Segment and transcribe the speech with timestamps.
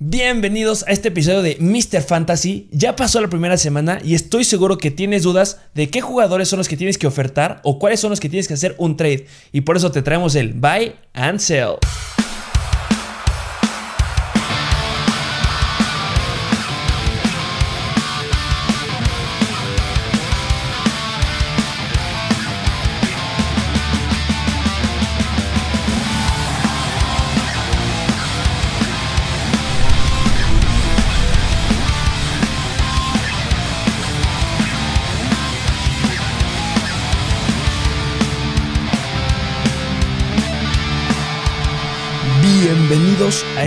[0.00, 2.02] Bienvenidos a este episodio de Mr.
[2.02, 2.68] Fantasy.
[2.70, 6.58] Ya pasó la primera semana y estoy seguro que tienes dudas de qué jugadores son
[6.58, 9.26] los que tienes que ofertar o cuáles son los que tienes que hacer un trade.
[9.50, 11.78] Y por eso te traemos el Buy and Sell.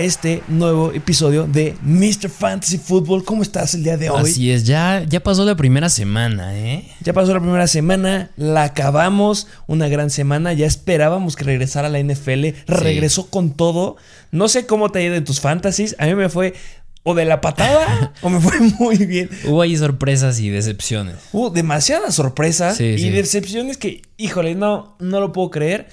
[0.01, 2.29] Este nuevo episodio de Mr.
[2.29, 3.23] Fantasy Football.
[3.23, 4.29] ¿Cómo estás el día de hoy?
[4.29, 6.87] Así es, ya, ya pasó la primera semana, ¿eh?
[7.01, 11.91] Ya pasó la primera semana, la acabamos, una gran semana, ya esperábamos que regresara a
[11.91, 13.97] la NFL, regresó con todo.
[14.31, 16.53] No sé cómo te ha ido en tus fantasies, a mí me fue
[17.03, 19.29] o de la patada o me fue muy bien.
[19.45, 21.15] Hubo ahí sorpresas y decepciones.
[21.31, 23.09] Hubo demasiadas sorpresas Sí, y sí.
[23.09, 25.87] decepciones que, híjole, no, no lo puedo creer.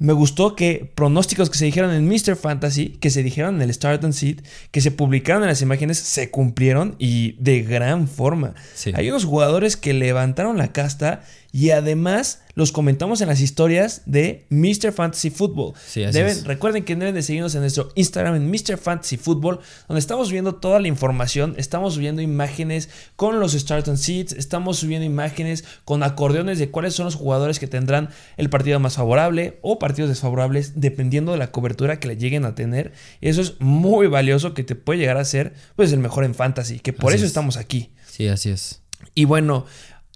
[0.00, 2.34] Me gustó que pronósticos que se dijeron en Mr.
[2.34, 5.98] Fantasy, que se dijeron en el Start and Seed, que se publicaron en las imágenes,
[5.98, 8.54] se cumplieron y de gran forma.
[8.74, 8.92] Sí.
[8.94, 14.46] Hay unos jugadores que levantaron la casta y además los comentamos en las historias de
[14.50, 14.92] Mr.
[14.92, 15.74] Fantasy Football.
[15.86, 16.44] Sí, así Deben, es.
[16.44, 18.76] Recuerden que deben de seguirnos en nuestro Instagram en Mr.
[18.76, 23.96] Fantasy Football, donde estamos viendo toda la información, estamos subiendo imágenes con los Start and
[23.96, 28.78] Seeds, estamos subiendo imágenes con acordeones de cuáles son los jugadores que tendrán el partido
[28.78, 32.92] más favorable o partidos desfavorables, dependiendo de la cobertura que le lleguen a tener.
[33.20, 36.34] Y eso es muy valioso que te puede llegar a ser pues el mejor en
[36.34, 37.30] fantasy, que por Así eso es.
[37.30, 37.90] estamos aquí.
[38.08, 38.82] Sí, así es.
[39.14, 39.64] Y bueno,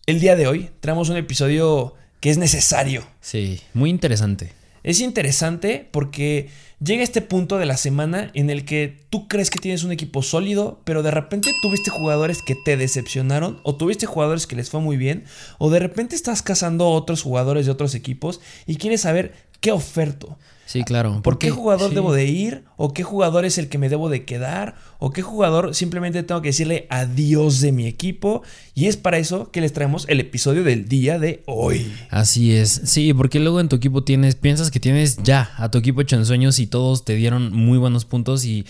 [0.07, 3.07] el día de hoy traemos un episodio que es necesario.
[3.21, 4.53] Sí, muy interesante.
[4.83, 9.59] Es interesante porque llega este punto de la semana en el que tú crees que
[9.59, 14.47] tienes un equipo sólido, pero de repente tuviste jugadores que te decepcionaron, o tuviste jugadores
[14.47, 15.25] que les fue muy bien,
[15.59, 20.39] o de repente estás cazando otros jugadores de otros equipos y quieres saber qué oferto.
[20.67, 21.21] Sí, claro.
[21.23, 21.95] ¿Por qué jugador sí.
[21.95, 22.65] debo de ir?
[22.77, 24.77] ¿O qué jugador es el que me debo de quedar?
[24.99, 28.43] ¿O qué jugador simplemente tengo que decirle adiós de mi equipo?
[28.75, 31.93] Y es para eso que les traemos el episodio del día de hoy.
[32.11, 32.83] Así es.
[32.85, 36.17] Sí, porque luego en tu equipo tienes, piensas que tienes ya a tu equipo hecho
[36.17, 38.65] en sueños y todos te dieron muy buenos puntos y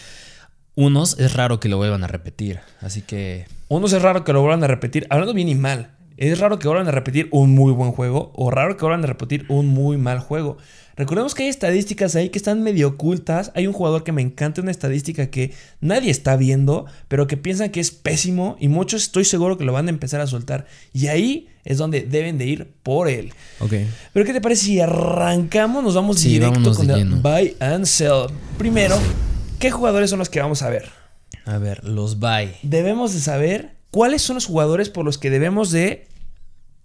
[0.74, 2.60] unos es raro que lo vuelvan a repetir.
[2.80, 5.92] Así que Unos es raro que lo vuelvan a repetir, hablando bien y mal.
[6.16, 9.08] Es raro que vuelvan a repetir un muy buen juego o raro que vuelvan a
[9.08, 10.58] repetir un muy mal juego.
[10.96, 13.50] Recordemos que hay estadísticas ahí que están medio ocultas.
[13.54, 17.70] Hay un jugador que me encanta una estadística que nadie está viendo, pero que piensan
[17.70, 20.66] que es pésimo y muchos estoy seguro que lo van a empezar a soltar.
[20.92, 23.32] Y ahí es donde deben de ir por él.
[23.60, 23.72] Ok.
[24.12, 25.82] Pero ¿qué te parece si arrancamos?
[25.82, 28.26] Nos vamos Sí, directo con el buy and sell.
[28.58, 28.96] Primero,
[29.58, 30.88] ¿qué jugadores son los que vamos a ver?
[31.44, 32.54] A ver, los bye.
[32.62, 36.06] debemos de saber cuáles son los jugadores por los que debemos de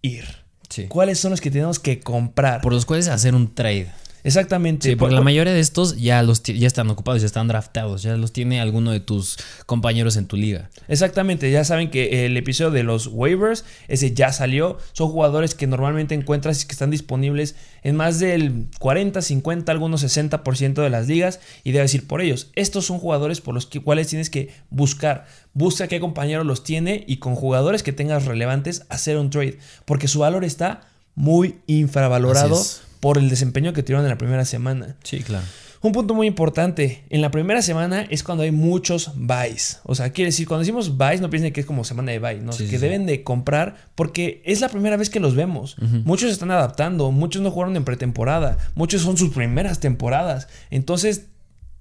[0.02, 0.26] ir.
[0.70, 0.88] Sí.
[0.88, 2.62] ¿Cuáles son los que tenemos que comprar?
[2.62, 3.92] Por los cuales hacer un trade.
[4.24, 4.90] Exactamente.
[4.90, 8.02] Sí, porque Por- la mayoría de estos ya los ya están ocupados, ya están draftados,
[8.04, 10.70] ya los tiene alguno de tus compañeros en tu liga.
[10.88, 14.78] Exactamente, ya saben que el episodio de los waivers, ese ya salió.
[14.94, 20.04] Son jugadores que normalmente encuentras y que están disponibles en más del 40, 50, algunos
[20.04, 22.52] 60% de las ligas y debes ir por ellos.
[22.56, 25.26] Estos son jugadores por los que- cuales tienes que buscar.
[25.54, 30.08] Busca qué compañero los tiene y con jugadores que tengas relevantes hacer un trade, porque
[30.08, 30.82] su valor está
[31.16, 32.62] muy infravalorado.
[33.00, 34.96] Por el desempeño que tuvieron en la primera semana.
[35.04, 35.46] Sí, claro.
[35.82, 39.80] Un punto muy importante, en la primera semana es cuando hay muchos buys.
[39.84, 42.42] O sea, quiere decir, cuando decimos buys, no piensen que es como semana de buy,
[42.42, 42.52] ¿no?
[42.52, 45.78] Sí, que sí, deben de comprar porque es la primera vez que los vemos.
[46.04, 50.50] Muchos están adaptando, muchos no jugaron en pretemporada, muchos son sus primeras temporadas.
[50.70, 51.28] Entonces,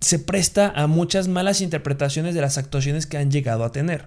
[0.01, 4.07] se presta a muchas malas interpretaciones de las actuaciones que han llegado a tener.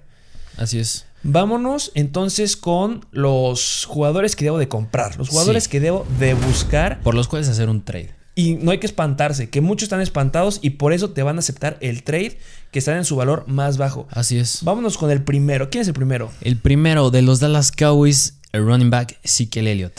[0.56, 1.06] Así es.
[1.24, 5.70] Vámonos entonces con los jugadores que debo de comprar, los jugadores Sí.
[5.70, 8.16] que debo de buscar Por los cuales hacer un trade.
[8.34, 11.40] y no hay que espantarse, que muchos están espantados y por eso te van a
[11.40, 12.38] aceptar el trade
[12.72, 14.08] que están en su valor más bajo.
[14.10, 14.60] Así es.
[14.64, 15.70] Vámonos con el primero.
[15.70, 16.32] ¿Quién es el primero?
[16.42, 19.94] El primero de los Dallas Cowboys, el running back Ezekiel Elliott.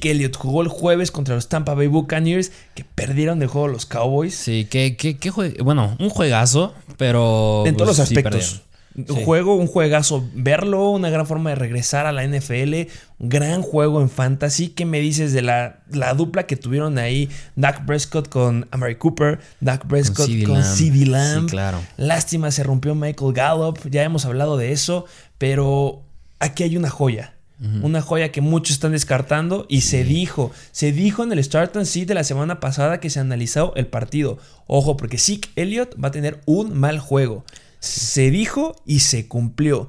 [0.00, 3.84] Que Elliott jugó el jueves contra los Tampa Bay Buccaneers que perdieron el juego los
[3.86, 5.16] Cowboys Sí, que, que,
[5.62, 8.62] bueno, un juegazo, pero en todos pues, los aspectos.
[9.06, 9.24] Un Sí.
[9.24, 12.88] juego, un juegazo, verlo, una gran forma de regresar a la NFL,
[13.20, 14.70] un gran juego en fantasy.
[14.70, 17.28] ¿Qué me dices de la, la dupla que tuvieron ahí?
[17.54, 20.64] Dak Prescott con Amari Cooper, Dak Prescott con Lamb.
[20.76, 21.44] CeeDee Lamb.
[21.44, 21.80] Sí, claro.
[21.96, 25.04] Lástima, se rompió Michael Gallup, ya hemos hablado de eso,
[25.38, 26.02] pero
[26.40, 27.34] aquí hay una joya.
[27.82, 31.86] Una joya que muchos están descartando y se dijo, se dijo en el Start and
[31.86, 34.38] Sit de la semana pasada que se analizó el partido.
[34.68, 37.44] Ojo, porque Zeke Elliott va a tener un mal juego.
[37.80, 39.88] Se dijo y se cumplió.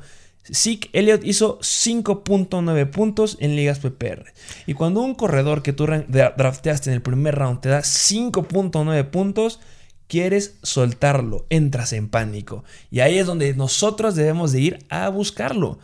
[0.51, 4.33] Zeke Elliott hizo 5.9 puntos en ligas PPR.
[4.65, 9.59] Y cuando un corredor que tú drafteaste en el primer round te da 5.9 puntos,
[10.07, 12.63] quieres soltarlo, entras en pánico.
[12.89, 15.79] Y ahí es donde nosotros debemos de ir a buscarlo.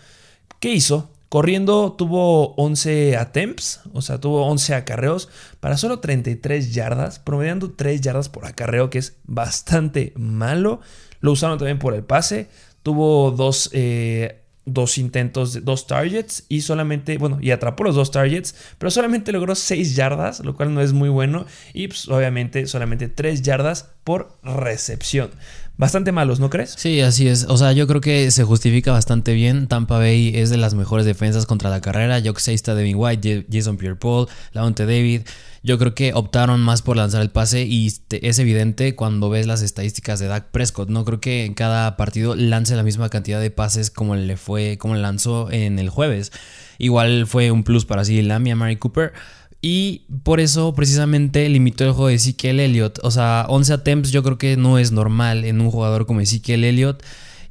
[0.60, 1.10] ¿Qué hizo?
[1.36, 5.28] Corriendo tuvo 11 attempts, o sea, tuvo 11 acarreos
[5.60, 10.80] para solo 33 yardas, promediando 3 yardas por acarreo, que es bastante malo.
[11.20, 12.48] Lo usaron también por el pase.
[12.84, 18.56] Tuvo dos eh, dos intentos, dos targets y solamente, bueno, y atrapó los dos targets,
[18.78, 21.46] pero solamente logró 6 yardas, lo cual no es muy bueno.
[21.74, 25.32] Y pues, obviamente solamente 3 yardas por recepción.
[25.78, 26.74] Bastante malos, ¿no crees?
[26.78, 27.46] Sí, así es.
[27.50, 29.68] O sea, yo creo que se justifica bastante bien.
[29.68, 32.22] Tampa Bay es de las mejores defensas contra la carrera.
[32.24, 35.24] Jock está Devin White, Jason Pierre-Paul, Laonte David.
[35.64, 39.64] Yo creo que optaron más por lanzar el pase y es evidente cuando ves las
[39.64, 40.90] estadísticas de Dak Prescott.
[40.90, 44.78] No creo que en cada partido lance la misma cantidad de pases como le fue,
[44.78, 46.32] como lanzó en el jueves.
[46.78, 49.14] Igual fue un plus para sí Lamb y a Mary Cooper.
[49.62, 53.00] Y por eso precisamente limitó el juego de Ezekiel Elliott.
[53.04, 56.64] O sea, 11 attempts yo creo que no es normal en un jugador como Ezekiel
[56.64, 57.04] Elliott.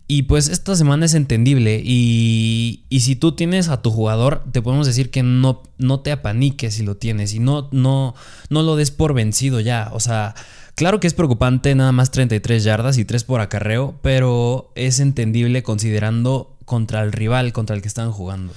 [0.06, 4.60] Y pues esta semana es entendible y, y, si tú tienes a tu jugador, te
[4.60, 8.14] podemos decir que no, no te apaniques si lo tienes y no, no,
[8.50, 9.88] no lo des por vencido ya.
[9.94, 10.34] O sea,
[10.74, 15.62] claro que es preocupante nada más 33 yardas y 3 por acarreo, pero es entendible
[15.62, 18.52] considerando contra el rival contra el que están jugando.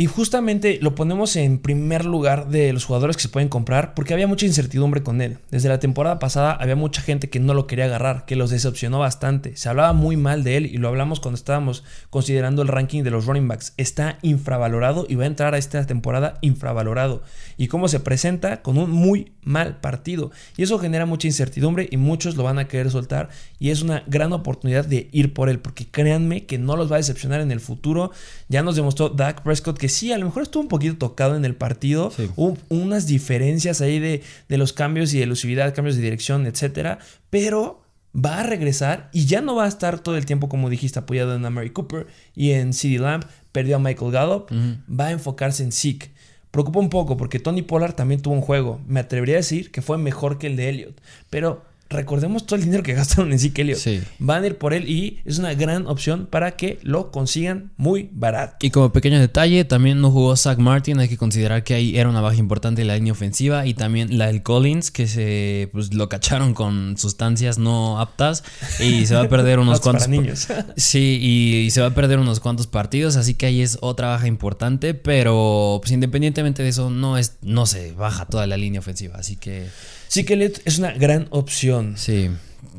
[0.00, 4.14] Y justamente lo ponemos en primer lugar de los jugadores que se pueden comprar porque
[4.14, 5.38] había mucha incertidumbre con él.
[5.50, 9.00] Desde la temporada pasada había mucha gente que no lo quería agarrar, que los decepcionó
[9.00, 9.56] bastante.
[9.56, 13.10] Se hablaba muy mal de él y lo hablamos cuando estábamos considerando el ranking de
[13.10, 13.74] los running backs.
[13.76, 17.24] Está infravalorado y va a entrar a esta temporada infravalorado.
[17.56, 20.30] Y cómo se presenta con un muy mal partido.
[20.56, 23.30] Y eso genera mucha incertidumbre y muchos lo van a querer soltar.
[23.58, 26.94] Y es una gran oportunidad de ir por él porque créanme que no los va
[26.96, 28.12] a decepcionar en el futuro.
[28.48, 31.44] Ya nos demostró Dak Prescott que sí, a lo mejor estuvo un poquito tocado en
[31.44, 32.12] el partido.
[32.36, 36.98] Hubo unas diferencias ahí de, los cambios y de elusividad, cambios de dirección, etcétera.
[37.30, 37.82] Pero
[38.14, 41.34] va a regresar y ya no va a estar todo el tiempo, como dijiste, apoyado
[41.34, 43.24] en Mary Cooper y en CD Lamp.
[43.52, 44.50] Perdió a Michael Gallup.
[44.88, 46.10] Va a enfocarse en Zeke.
[46.50, 48.80] Preocupa un poco porque Tony Pollard también tuvo un juego.
[48.86, 51.00] Me atrevería a decir que fue mejor que el de Elliot.
[51.28, 53.80] Pero recordemos todo el dinero que gastaron en Zeke Elliott.
[54.18, 58.10] Van a ir por él y es una gran opción para que lo consigan muy
[58.12, 58.56] barato.
[58.60, 60.98] Y como pequeño detalle, también no jugó Zach Martin.
[61.00, 63.66] Hay que considerar que ahí era una baja importante en la línea ofensiva.
[63.66, 68.44] Y también la del Collins, que se pues, lo cacharon con sustancias no aptas.
[68.80, 70.08] Y se va a perder unos cuantos.
[70.08, 70.48] niños.
[70.76, 73.16] sí, y, se va a perder unos cuantos partidos.
[73.16, 74.92] Así que ahí es otra baja importante.
[74.92, 79.16] Pero pues, independientemente de eso, no, es, no se baja toda la línea ofensiva.
[79.16, 79.68] Así que.
[80.08, 81.94] Sí que es una gran opción.
[81.96, 82.30] Sí.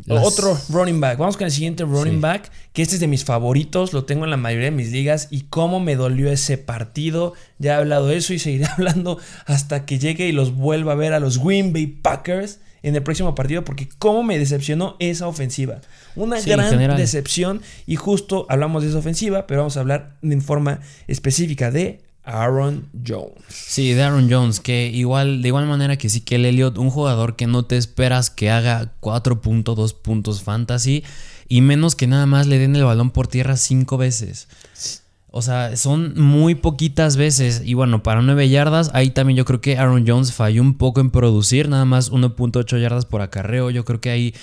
[0.09, 1.17] Otro running back.
[1.17, 4.31] Vamos con el siguiente running back, que este es de mis favoritos, lo tengo en
[4.31, 7.33] la mayoría de mis ligas y cómo me dolió ese partido.
[7.59, 10.95] Ya he hablado de eso y seguiré hablando hasta que llegue y los vuelva a
[10.95, 15.27] ver a los Green Bay Packers en el próximo partido porque cómo me decepcionó esa
[15.27, 15.81] ofensiva.
[16.15, 20.79] Una gran decepción y justo hablamos de esa ofensiva, pero vamos a hablar en forma
[21.07, 23.33] específica de Aaron Jones.
[23.47, 26.89] Sí, de Aaron Jones, que igual, de igual manera que sí que el Elliot, un
[26.89, 31.03] jugador que no te esperas que haga 4.2 puntos fantasy
[31.47, 34.47] y menos que nada más le den el balón por tierra cinco veces.
[35.31, 37.61] O sea, son muy poquitas veces.
[37.63, 41.01] Y bueno, para 9 yardas, ahí también yo creo que Aaron Jones falló un poco
[41.01, 43.69] en producir, nada más 1.8 yardas por acarreo.
[43.69, 44.33] Yo creo que ahí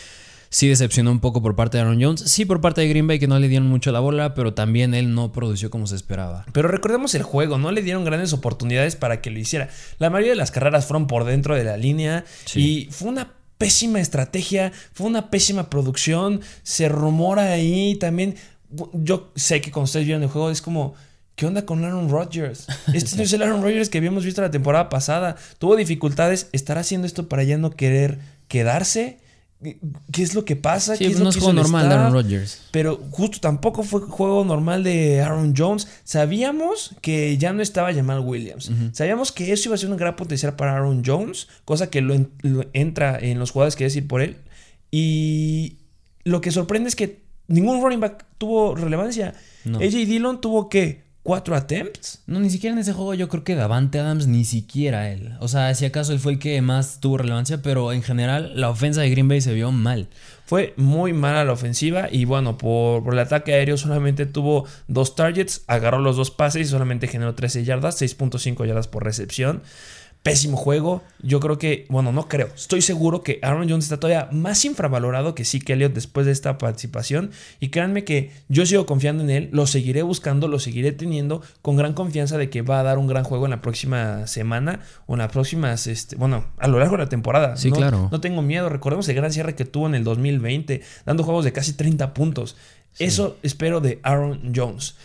[0.49, 2.21] sí decepcionó un poco por parte de Aaron Jones.
[2.21, 4.95] Sí, por parte de Green Bay, que no le dieron mucho la bola, pero también
[4.95, 6.45] él no produció como se esperaba.
[6.53, 9.69] Pero recordemos el juego, no le dieron grandes oportunidades para que lo hiciera.
[9.99, 12.25] La mayoría de las carreras fueron por dentro de la línea
[12.55, 16.41] y fue una pésima estrategia, fue una pésima producción.
[16.63, 18.37] Se rumora ahí también.
[18.93, 20.95] Yo sé que cuando ustedes vieron el juego es como.
[21.37, 22.67] ¿Qué onda con Aaron Rodgers?
[22.95, 25.37] Este no es el Aaron Rodgers que habíamos visto la temporada pasada.
[25.59, 26.49] Tuvo dificultades.
[26.53, 29.19] ¿Estará haciendo esto para ya no querer quedarse?
[30.13, 30.97] ¿Qué es lo que pasa?
[30.97, 32.63] Sí, es no es juego normal de Aaron Rodgers.
[32.71, 35.89] Pero justo tampoco fue juego normal de Aaron Jones.
[36.05, 38.71] Sabíamos que ya no estaba Jamal Williams.
[38.93, 42.15] Sabíamos que eso iba a ser un gran potencial para Aaron Jones, cosa que lo,
[42.73, 44.37] entra en los jugadores que decir por él.
[44.91, 45.79] Y
[46.25, 49.35] lo que sorprende es que ningún running back tuvo relevancia.
[49.65, 52.23] AJ Dillon tuvo que cuatro attempts.
[52.27, 55.35] No, ni siquiera en ese juego yo creo que Davante Adams, ni siquiera él.
[55.41, 58.71] O sea, si acaso él fue el que más tuvo relevancia, pero en general la
[58.71, 60.07] ofensa de Green Bay se vio mal.
[60.47, 65.17] Fue muy mala la ofensiva y bueno, por, por el ataque aéreo solamente tuvo dos
[65.17, 69.63] targets, agarró los dos pases y solamente generó 13 yardas, 6.5 yardas por recepción.
[70.27, 71.05] Pésimo juego.
[71.23, 75.37] Yo creo que, bueno, no creo, estoy seguro que Aaron Jones está todavía más infravalorado
[75.37, 77.31] que sí que Elliott después de esta participación.
[77.61, 81.77] Y créanme que yo sigo confiando en él, lo seguiré buscando, lo seguiré teniendo con
[81.77, 85.15] gran confianza de que va a dar un gran juego en la próxima semana o
[85.15, 87.57] en las próximas, este, bueno, a lo largo de la temporada.
[87.57, 88.09] Sí, no, claro.
[88.11, 88.69] No tengo miedo.
[88.69, 92.57] Recordemos el gran cierre que tuvo en el 2020, dando juegos de casi 30 puntos.
[92.99, 94.97] Eso espero de Aaron Jones.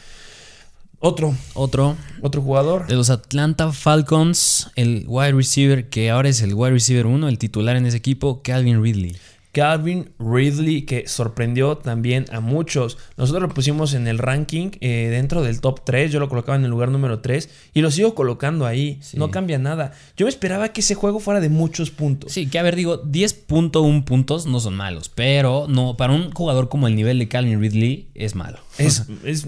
[1.01, 2.85] Otro, Otro otro jugador.
[2.87, 7.37] de los Atlanta Falcons, el wide receiver que ahora es el wide receiver 1, el
[7.39, 9.15] titular en ese equipo, Calvin Ridley.
[9.51, 12.97] Calvin Ridley, que sorprendió también a muchos.
[13.17, 16.09] Nosotros lo pusimos en el ranking eh, dentro del top 3.
[16.09, 18.99] Yo lo colocaba en el lugar número 3 y lo sigo colocando ahí.
[19.01, 19.17] Sí.
[19.17, 19.91] No cambia nada.
[20.15, 22.31] Yo me esperaba que ese juego fuera de muchos puntos.
[22.31, 26.69] Sí, que a ver, digo, 10.1 puntos no son malos, pero no, para un jugador
[26.69, 28.59] como el nivel de Calvin Ridley es malo.
[28.77, 29.47] Es, es-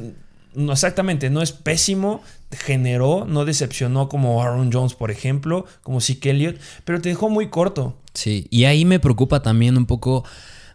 [0.55, 6.31] no, exactamente, no es pésimo, generó, no decepcionó como Aaron Jones, por ejemplo, como Zeke
[6.31, 7.97] Elliott, pero te dejó muy corto.
[8.13, 10.23] Sí, y ahí me preocupa también un poco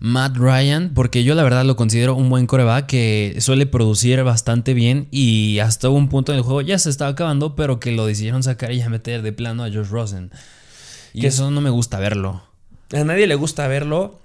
[0.00, 4.74] Matt Ryan, porque yo la verdad lo considero un buen coreback que suele producir bastante
[4.74, 8.06] bien y hasta un punto en el juego ya se estaba acabando, pero que lo
[8.06, 10.30] decidieron sacar y ya meter de plano a Josh Rosen.
[11.12, 12.42] Y Que eso no me gusta verlo.
[12.92, 14.18] A nadie le gusta verlo.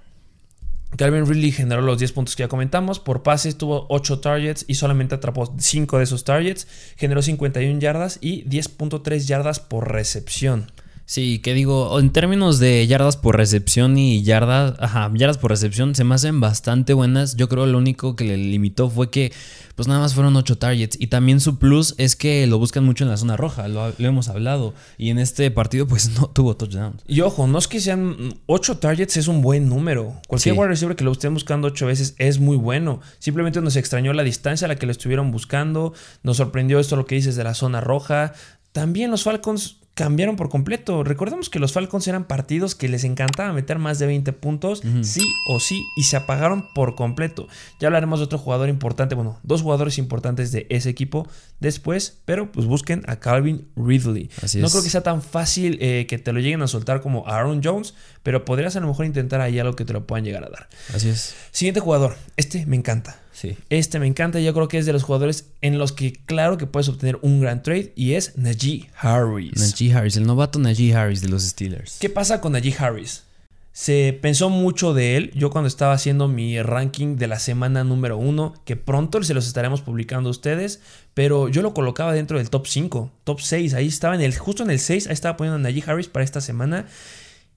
[0.96, 3.00] Calvin Ridley generó los 10 puntos que ya comentamos.
[3.00, 6.66] Por pases tuvo 8 targets y solamente atrapó 5 de esos targets.
[6.96, 10.70] Generó 51 yardas y 10.3 yardas por recepción.
[11.06, 15.94] Sí, que digo, en términos de yardas por recepción y yardas, ajá, yardas por recepción
[15.94, 17.36] se me hacen bastante buenas.
[17.36, 19.30] Yo creo lo único que le limitó fue que
[19.74, 23.04] pues nada más fueron 8 targets y también su plus es que lo buscan mucho
[23.04, 26.56] en la zona roja, lo, lo hemos hablado y en este partido pues no tuvo
[26.56, 27.02] touchdowns.
[27.06, 30.14] Y ojo, no es que sean 8 targets, es un buen número.
[30.26, 30.58] Cualquier Sí.
[30.58, 33.00] wide receiver que lo estén buscando 8 veces es muy bueno.
[33.18, 35.92] Simplemente nos extrañó la distancia a la que lo estuvieron buscando.
[36.22, 38.32] Nos sorprendió esto lo que dices de la zona roja.
[38.72, 41.04] También los Falcons cambiaron por completo.
[41.04, 45.32] Recordemos que los Falcons eran partidos que les encantaba meter más de 20 puntos, sí
[45.48, 47.46] o sí, y se apagaron por completo.
[47.80, 51.28] Ya hablaremos de otro jugador importante, bueno, dos jugadores importantes de ese equipo
[51.60, 54.30] después, pero pues busquen a Calvin Ridley.
[54.42, 54.72] Así no es.
[54.72, 57.94] creo que sea tan fácil eh, que te lo lleguen a soltar como Aaron Jones,
[58.22, 60.68] pero podrías a lo mejor intentar ahí algo que te lo puedan llegar a dar.
[60.92, 61.34] Así es.
[61.52, 63.23] Siguiente jugador, este me encanta.
[63.34, 63.56] Sí.
[63.68, 66.66] Este me encanta, yo creo que es de los jugadores en los que claro que
[66.66, 69.58] puedes obtener un gran trade y es Najee Harris.
[69.58, 71.98] Najee Harris, el novato Najee Harris de los Steelers.
[71.98, 73.24] ¿Qué pasa con Najee Harris?
[73.72, 75.32] Se pensó mucho de él.
[75.34, 79.48] Yo cuando estaba haciendo mi ranking de la semana número uno, que pronto se los
[79.48, 80.80] estaremos publicando a ustedes,
[81.12, 83.74] pero yo lo colocaba dentro del top 5, top 6.
[83.74, 86.24] Ahí estaba en el, justo en el 6, ahí estaba poniendo a Najee Harris para
[86.24, 86.86] esta semana.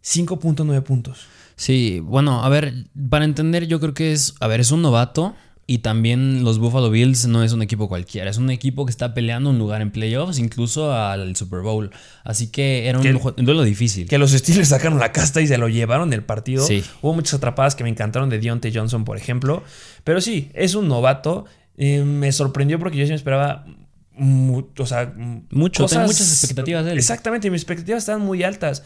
[0.04, 1.28] 5.9 puntos.
[1.56, 5.36] Sí, bueno, a ver, para entender yo creo que es, a ver, es un novato
[5.70, 9.14] y también los Buffalo Bills no es un equipo cualquiera, es un equipo que está
[9.14, 11.92] peleando un lugar en playoffs, incluso al Super Bowl.
[12.24, 14.08] Así que era un, Que- ju- un duelo difícil.
[14.08, 16.66] Que los Steelers sacaron la casta y se lo llevaron el partido.
[16.66, 16.84] Sí.
[17.02, 19.62] Hubo muchas atrapadas que me encantaron de Deontay Johnson, por ejemplo.
[20.06, 21.44] Pero sí, es un novato.
[21.76, 23.66] Eh, me sorprendió porque yo sí me esperaba.
[24.20, 25.14] o sea,
[25.52, 26.98] Mucho, tengo muchas expectativas de él.
[26.98, 28.84] Exactamente, mis expectativas estaban muy altas.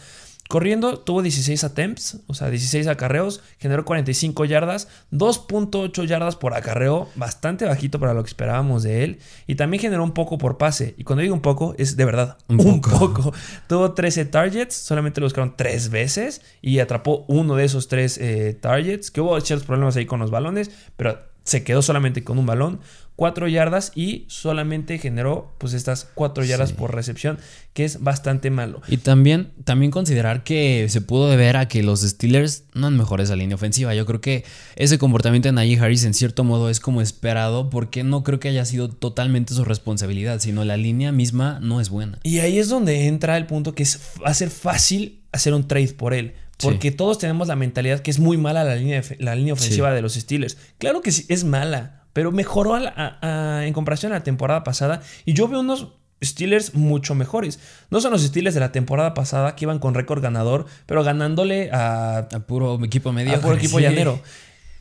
[0.51, 7.08] Corriendo, tuvo 16 attempts, o sea, 16 acarreos, generó 45 yardas, 2.8 yardas por acarreo,
[7.15, 10.93] bastante bajito para lo que esperábamos de él, y también generó un poco por pase.
[10.98, 13.13] Y cuando digo un poco, es de verdad, Un un, poco.
[13.13, 13.34] poco.
[13.70, 19.10] Tuvo 13 targets, solamente lo buscaron 3 veces y atrapó uno de esos 3 targets,
[19.10, 22.79] que hubo ciertos problemas ahí con los balones, pero se quedó solamente con un balón.
[23.17, 26.75] 4 yardas y solamente generó pues estas 4 yardas Sí.
[26.75, 27.38] por recepción,
[27.74, 28.81] que es bastante malo.
[28.88, 33.25] Y también, también considerar que se pudo deber a que los Steelers no han mejorado
[33.25, 33.93] esa línea ofensiva.
[33.93, 34.43] Yo creo que
[34.75, 38.48] ese comportamiento de Najee Harris en cierto modo es como esperado porque no creo que
[38.50, 42.17] haya sido totalmente su responsabilidad, sino la línea misma no es buena.
[42.24, 45.67] Y ahí es donde entra el punto que es, va a ser fácil hacer un
[45.67, 46.33] trade por él.
[46.62, 50.01] Porque todos tenemos la mentalidad que es muy mala la línea, la línea ofensiva de
[50.01, 50.58] los Steelers.
[50.77, 54.24] Claro que sí, es mala, pero mejoró a la- a- a- en comparación a la
[54.24, 55.01] temporada pasada.
[55.25, 55.88] Y yo veo unos
[56.24, 57.60] Steelers mucho mejores.
[57.89, 61.72] No son los Steelers de la temporada pasada que iban con récord ganador, pero ganándole
[61.72, 63.34] a, A puro equipo medio.
[63.36, 64.22] a puro equipo llanero.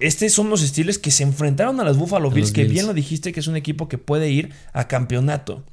[0.01, 2.73] Estos son los Steelers que se enfrentaron a los Buffalo Bills, los que Bills.
[2.75, 5.65] bien lo dijiste que es un equipo que puede ir a campeonato.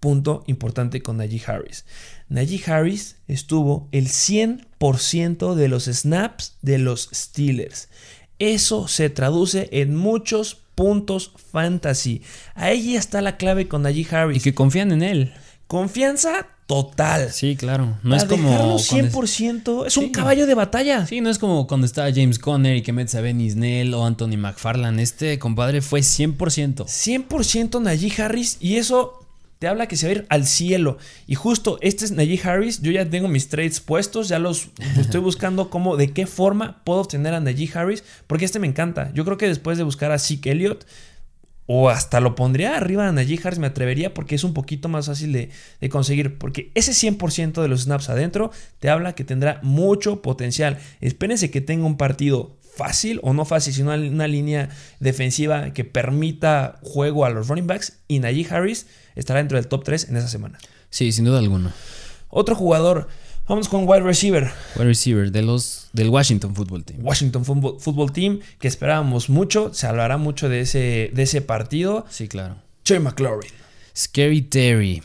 [0.00, 1.84] Punto importante con Najee Harris.
[2.28, 7.88] Najee Harris estuvo el 100% de los snaps de los Steelers.
[8.38, 12.22] Eso se traduce en muchos puntos fantasy.
[12.54, 14.42] Ahí está la clave con Najee Y Harris.
[14.42, 15.32] que confían en él.
[15.66, 17.32] Confianza total.
[17.32, 17.96] Sí, claro.
[18.02, 18.50] No es como.
[18.50, 19.86] dejarlo cuando- 100%.
[19.86, 21.06] Es un caballo de batalla.
[21.06, 24.04] Sí, no es como cuando estaba James Conner y que metes a Benny Snell o
[24.04, 25.00] Anthony McFarland.
[25.00, 26.84] Este compadre fue 100%.
[26.86, 29.25] 100% Najee Harris y eso
[29.58, 30.98] te habla que se va a ir al cielo.
[31.26, 32.82] Y justo este es Najee Harris.
[32.82, 37.00] Yo ya tengo mis trades puestos, ya los estoy buscando cómo, de qué forma puedo
[37.00, 39.10] obtener a Najee Harris, porque este me encanta.
[39.14, 40.86] Yo creo que después de buscar a Zeke Elliott,
[41.68, 45.06] o hasta lo pondría arriba a Najee Harris, me atrevería porque es un poquito más
[45.06, 46.38] fácil de, de conseguir.
[46.38, 50.78] Porque ese 100% de los snaps adentro te habla que tendrá mucho potencial.
[51.00, 54.68] Espérense que tenga un partido fácil o no fácil, sino una línea
[55.00, 57.98] defensiva que permita juego a los running backs.
[58.06, 60.58] Y Najee Harris estará dentro del top 3 en esa semana.
[60.90, 61.74] Sí, sin duda alguna.
[62.28, 63.08] Otro jugador,
[63.48, 64.50] vamos con wide receiver.
[64.76, 67.00] Wide receiver de los, del Washington Football Team.
[67.02, 72.04] Washington Football, Football Team, que esperábamos mucho, se hablará mucho de ese, de ese partido.
[72.10, 72.56] Sí, claro.
[72.86, 73.50] Joey McLaurin.
[73.96, 75.02] Scary Terry.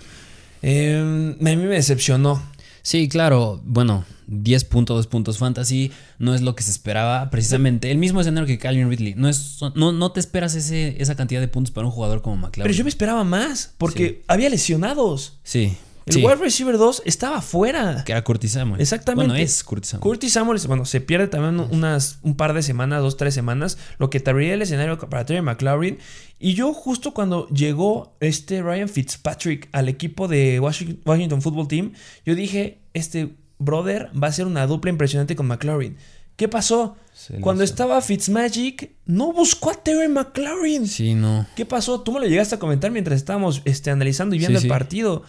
[0.62, 2.44] Eh, a mí me decepcionó.
[2.84, 3.62] Sí, claro.
[3.64, 5.92] Bueno, 10 puntos, 2 puntos fantasy.
[6.20, 7.30] No es lo que se esperaba.
[7.30, 9.14] Precisamente el mismo escenario que Calvin Ridley.
[9.16, 12.38] No, es, no, no te esperas ese, esa cantidad de puntos para un jugador como
[12.38, 12.64] McLaren.
[12.64, 14.24] Pero yo me esperaba más, porque Sí.
[14.28, 15.40] había lesionados.
[15.44, 15.78] Sí.
[16.06, 18.04] El sí, wide receiver 2 estaba fuera.
[18.04, 18.82] Que era Curtis Samuel.
[18.82, 19.28] Exactamente.
[19.28, 20.04] Bueno, es Curtis Samuel.
[20.04, 24.10] Curtis Samuel, bueno, se pierde también unas, un par de semanas, dos, tres semanas, lo
[24.10, 26.00] que te abriría el escenario para Terry McLaurin.
[26.40, 31.94] Y yo justo cuando llegó este Ryan Fitzpatrick al equipo de Washington, Washington Football Team,
[32.26, 35.98] yo dije, este brother va a ser una dupla impresionante con McLaurin.
[36.36, 36.96] ¿Qué pasó?
[37.14, 40.88] Se Cuando estaba Fitzmagic, no buscó a Terry McLaurin.
[40.88, 41.46] Sí, no.
[41.56, 42.02] ¿Qué pasó?
[42.02, 44.70] Tú me lo llegaste a comentar mientras estábamos este, analizando y viendo Sí, el sí.
[44.70, 45.24] partido.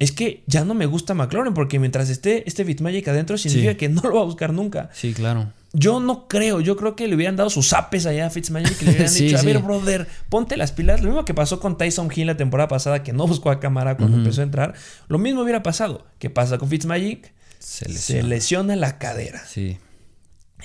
[0.00, 3.76] Es que ya no me gusta McLaurin porque mientras esté este Fitzmagic adentro significa Sí.
[3.76, 4.90] que no lo va a buscar nunca.
[4.92, 5.52] Sí, claro.
[5.72, 8.84] Yo no creo, yo creo que le hubieran dado sus apes allá a Fitzmagic y
[8.84, 9.46] le hubieran Sí, dicho, a sí.
[9.46, 11.00] ver, brother, ponte las pilas.
[11.00, 13.96] Lo mismo que pasó con Tyson Hill la temporada pasada, que no buscó a cámara
[13.96, 14.74] cuando empezó a entrar.
[15.08, 16.06] Lo mismo hubiera pasado.
[16.18, 17.32] ¿Qué pasa con Fitzmagic?
[17.60, 18.28] Se Se lesiona.
[18.28, 19.44] lesiona la cadera.
[19.46, 19.78] Sí.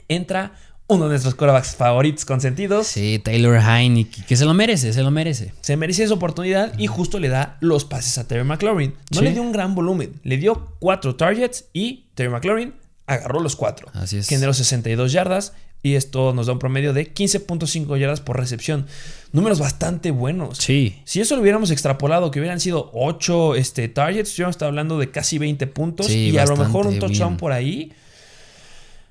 [0.07, 0.53] Entra
[0.89, 2.87] uno de nuestros corebacks favoritos consentidos.
[2.87, 4.23] Sí, Taylor Heineke.
[4.27, 5.53] Que se lo merece, se lo merece.
[5.61, 8.95] Se merecía esa oportunidad y justo le da los pases a Terry McLaurin.
[9.11, 9.23] No Sí.
[9.25, 12.73] le dio un gran volumen, le dio cuatro targets y Terry McLaurin
[13.05, 13.87] agarró los cuatro.
[13.93, 14.27] Así es.
[14.27, 18.85] Generó 62 yardas y esto nos da un promedio de 15.5 yardas por recepción.
[19.31, 20.57] Números bastante buenos.
[20.57, 20.99] Sí.
[21.05, 25.09] Si eso lo hubiéramos extrapolado, que hubieran sido 8 este, targets, hubiéramos estado hablando de
[25.11, 27.37] casi 20 puntos Sí, y a lo mejor un touchdown bien.
[27.37, 27.93] por ahí.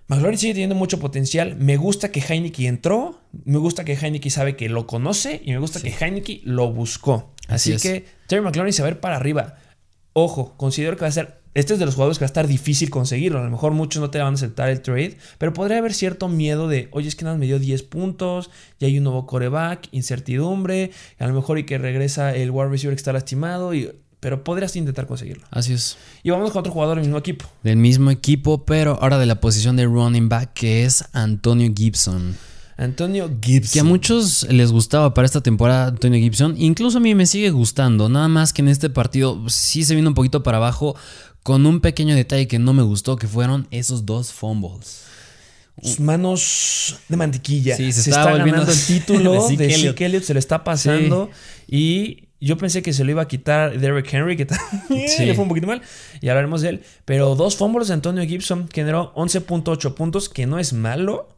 [0.08, 1.56] McLaurin sigue teniendo mucho potencial.
[1.56, 3.20] Me gusta que Heineke entró.
[3.44, 5.42] Me gusta que Heineke sabe que lo conoce.
[5.44, 7.34] Y me gusta que Heineke lo buscó.
[7.46, 7.82] Así, Así es.
[7.82, 9.56] que Terry McLaurin se va a ir para arriba.
[10.14, 11.38] Ojo, considero que va a ser.
[11.54, 13.40] Este es de los jugadores que va a estar difícil conseguirlo.
[13.40, 15.18] A lo mejor muchos no te van a aceptar el trade.
[15.36, 18.50] Pero podría haber cierto miedo de, oye, es que nada me dio 10 puntos.
[18.78, 20.90] Y hay un nuevo coreback, incertidumbre.
[21.18, 23.74] A lo mejor y que regresa el wide receiver que está lastimado.
[23.74, 25.46] Y, pero podrías intentar conseguirlo.
[25.50, 25.96] Así es.
[26.22, 27.46] Y vamos con otro jugador del mismo equipo.
[27.62, 32.36] Del mismo equipo, pero ahora de la posición de running back, que es Antonio Gibson.
[32.76, 33.72] Antonio Gibson.
[33.72, 36.54] Que a muchos les gustaba para esta temporada Antonio Gibson.
[36.56, 38.08] Incluso a mí me sigue gustando.
[38.08, 40.96] Nada más que en este partido sí se vino un poquito para abajo.
[41.42, 45.04] Con un pequeño detalle que no me gustó, que fueron esos dos fumbles.
[45.82, 47.76] Sus manos de mantequilla.
[47.76, 50.00] Sí, se se, está volviendo ganando el título de Elliott.
[50.00, 50.24] Elliott.
[50.24, 51.30] Se le está pasando.
[51.66, 55.24] Y yo pensé que se lo iba a quitar Derrick Henry, que también Sí.
[55.26, 55.82] le fue un poquito mal.
[56.20, 56.82] Y hablaremos de él.
[57.04, 61.28] Pero dos fumbles de Antonio Gibson generó 11.8 puntos, que no es malo.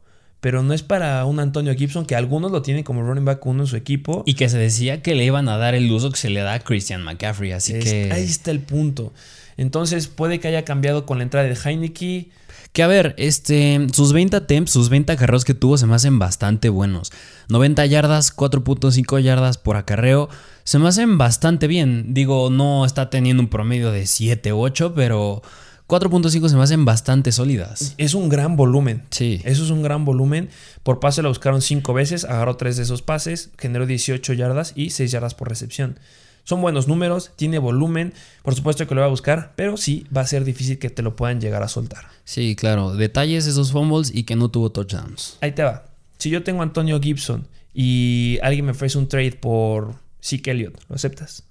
[0.41, 3.61] Pero no es para un Antonio Gibson, que algunos lo tienen como running back uno
[3.63, 4.23] en su equipo.
[4.25, 6.53] Y que se decía que le iban a dar el uso que se le da
[6.55, 7.51] a Christian McCaffrey.
[7.51, 8.11] Así Es- que.
[8.11, 9.13] Ahí está el punto.
[9.57, 12.29] Entonces puede que haya cambiado con la entrada de Heineke.
[12.73, 16.19] Que a ver, este, sus 20 attempts, sus 20 acarreos que tuvo se me hacen
[16.19, 17.11] bastante buenos.
[17.49, 20.29] 90 yardas, 4.5 yardas por acarreo,
[20.63, 22.13] se me hacen bastante bien.
[22.13, 25.41] Digo, no está teniendo un promedio de 7, 8, pero
[25.87, 27.93] 4.5 se me hacen bastante sólidas.
[27.97, 29.03] Es un gran volumen.
[29.09, 29.41] Sí.
[29.43, 30.49] Eso es un gran volumen.
[30.83, 34.91] Por pase lo buscaron 5 veces, agarró 3 de esos pases, generó 18 yardas y
[34.91, 35.99] 6 yardas por recepción.
[36.43, 40.21] Son buenos números, tiene volumen, por supuesto que lo va a buscar, pero sí va
[40.21, 42.05] a ser difícil que te lo puedan llegar a soltar.
[42.25, 42.95] Sí, claro.
[42.95, 45.37] Detalles esos fumbles y que no tuvo touchdowns.
[45.41, 45.85] Ahí te va.
[46.17, 50.79] Si yo tengo a Antonio Gibson y alguien me ofrece un trade por Zeke Elliott,
[50.89, 51.43] ¿lo aceptas?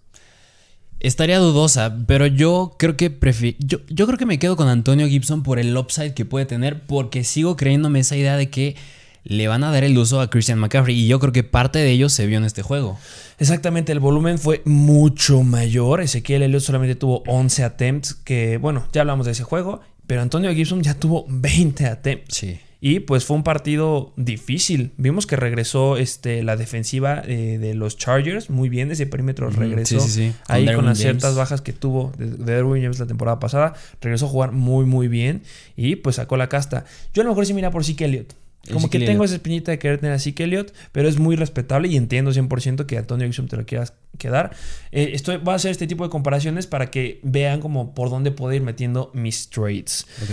[0.98, 5.08] Estaría dudosa, pero yo creo que prefi- yo, yo creo que me quedo con Antonio
[5.08, 8.76] Gibson por el upside que puede tener, porque sigo creyéndome esa idea de que
[9.24, 11.90] le van a dar el uso a Christian McCaffrey y yo creo que parte de
[11.90, 12.98] ello se vio en este juego.
[13.38, 16.00] Exactamente, el volumen fue mucho mayor.
[16.00, 20.52] Ezequiel Elliott solamente tuvo 11 attempts, que bueno, ya hablamos de ese juego, pero Antonio
[20.52, 22.36] Gibson ya tuvo 20 attempts.
[22.36, 22.58] Sí.
[22.82, 24.92] Y pues fue un partido difícil.
[24.96, 28.90] Vimos que regresó este, la defensiva eh, de los Chargers muy bien.
[28.90, 30.32] Ese perímetro Ujú, regresó sí, sí, sí.
[30.48, 30.98] Ahí con las James.
[30.98, 33.74] ciertas bajas que tuvo de, de Derwin James la temporada pasada.
[34.00, 35.42] Regresó a jugar muy, muy bien.
[35.76, 36.86] Y pues sacó la casta.
[37.12, 38.32] Yo a lo mejor sí mira por Zeke Elliott.
[38.72, 41.88] Como que tengo esa espinita de querer tener a Zeke Elliott, pero es muy respetable
[41.88, 44.50] y entiendo 100% que Antonio Gibson te lo quieras quedar.
[44.92, 48.30] Eh, estoy, voy a hacer este tipo de comparaciones para que vean como por dónde
[48.32, 50.06] puedo ir metiendo mis trades.
[50.22, 50.30] Ok.